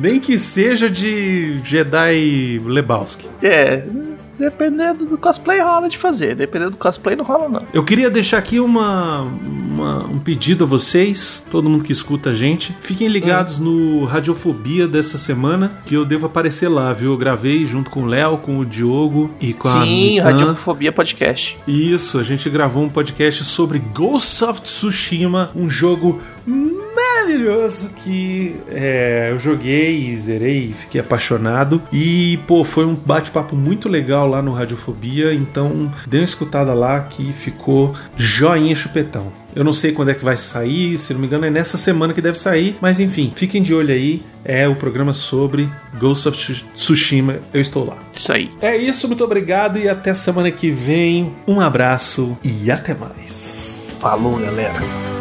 Nem 0.00 0.20
que 0.20 0.38
seja 0.38 0.88
de 0.90 1.58
Jedi 1.64 2.60
Lebowski. 2.64 3.26
É, 3.42 3.84
dependendo 4.38 5.04
do 5.04 5.18
cosplay 5.18 5.60
rola 5.60 5.88
de 5.88 5.98
fazer, 5.98 6.34
dependendo 6.36 6.72
do 6.72 6.76
cosplay 6.76 7.16
não 7.16 7.24
rola 7.24 7.48
não. 7.48 7.62
Eu 7.74 7.82
queria 7.84 8.08
deixar 8.08 8.38
aqui 8.38 8.60
uma, 8.60 9.22
uma- 9.22 10.04
um 10.06 10.18
pedido 10.20 10.62
a 10.64 10.66
vocês, 10.66 11.44
todo 11.50 11.68
mundo 11.68 11.82
que 11.82 11.90
escuta 11.92 12.30
a 12.30 12.34
gente. 12.34 12.76
Fiquem 12.80 13.08
ligados 13.08 13.58
no 13.58 14.04
Radiofobia 14.04 14.86
dessa 14.86 15.18
semana, 15.18 15.72
que 15.84 15.94
eu 15.94 16.04
devo 16.04 16.26
aparecer 16.26 16.68
lá, 16.68 16.92
viu? 16.92 17.10
Eu 17.12 17.16
gravei 17.16 17.64
junto 17.66 17.90
com 17.90 18.02
o 18.02 18.06
Léo, 18.06 18.38
com 18.38 18.58
o 18.58 18.64
Diogo 18.66 19.30
e 19.40 19.52
com 19.52 19.66
a 19.68 19.82
Sim. 19.84 20.20
Radiofobia 20.20 20.92
Podcast. 20.92 21.58
Isso, 21.66 22.18
a 22.18 22.22
gente 22.22 22.48
gravou 22.48 22.84
um 22.84 22.88
podcast 22.88 23.44
sobre 23.44 23.78
Ghost 23.80 24.44
of 24.44 24.60
Tsushima, 24.62 25.50
um 25.56 25.68
jogo 25.68 26.20
maravilhoso 27.28 27.90
que 27.90 28.56
é, 28.70 29.28
eu 29.30 29.38
joguei 29.38 30.08
e 30.08 30.16
zerei 30.16 30.70
e 30.70 30.72
fiquei 30.72 31.00
apaixonado. 31.00 31.82
E, 31.92 32.38
pô, 32.46 32.64
foi 32.64 32.86
um 32.86 32.94
bate-papo 32.94 33.54
muito 33.54 33.88
legal 33.88 34.26
lá 34.26 34.40
no 34.40 34.52
Radiofobia, 34.52 35.34
então 35.34 35.90
dê 36.06 36.18
uma 36.18 36.24
escutada 36.24 36.72
lá 36.72 37.00
que 37.00 37.32
ficou 37.32 37.94
joinha 38.16 38.74
chupetão. 38.74 39.30
Eu 39.54 39.64
não 39.64 39.72
sei 39.72 39.92
quando 39.92 40.10
é 40.10 40.14
que 40.14 40.24
vai 40.24 40.36
sair, 40.36 40.96
se 40.98 41.12
não 41.12 41.20
me 41.20 41.26
engano 41.26 41.44
é 41.44 41.50
nessa 41.50 41.76
semana 41.76 42.14
que 42.14 42.22
deve 42.22 42.38
sair, 42.38 42.76
mas 42.80 43.00
enfim, 43.00 43.32
fiquem 43.34 43.60
de 43.60 43.74
olho 43.74 43.92
aí. 43.92 44.22
É 44.44 44.68
o 44.68 44.76
programa 44.76 45.12
sobre 45.12 45.68
Ghost 45.98 46.28
of 46.28 46.64
Tsushima, 46.74 47.40
eu 47.52 47.60
estou 47.60 47.84
lá. 47.84 47.98
Isso 48.14 48.32
aí. 48.32 48.50
É 48.62 48.76
isso, 48.76 49.06
muito 49.08 49.24
obrigado 49.24 49.78
e 49.78 49.88
até 49.88 50.14
semana 50.14 50.50
que 50.50 50.70
vem. 50.70 51.34
Um 51.46 51.60
abraço 51.60 52.38
e 52.42 52.70
até 52.70 52.94
mais. 52.94 53.96
Falou, 54.00 54.38
galera. 54.38 55.17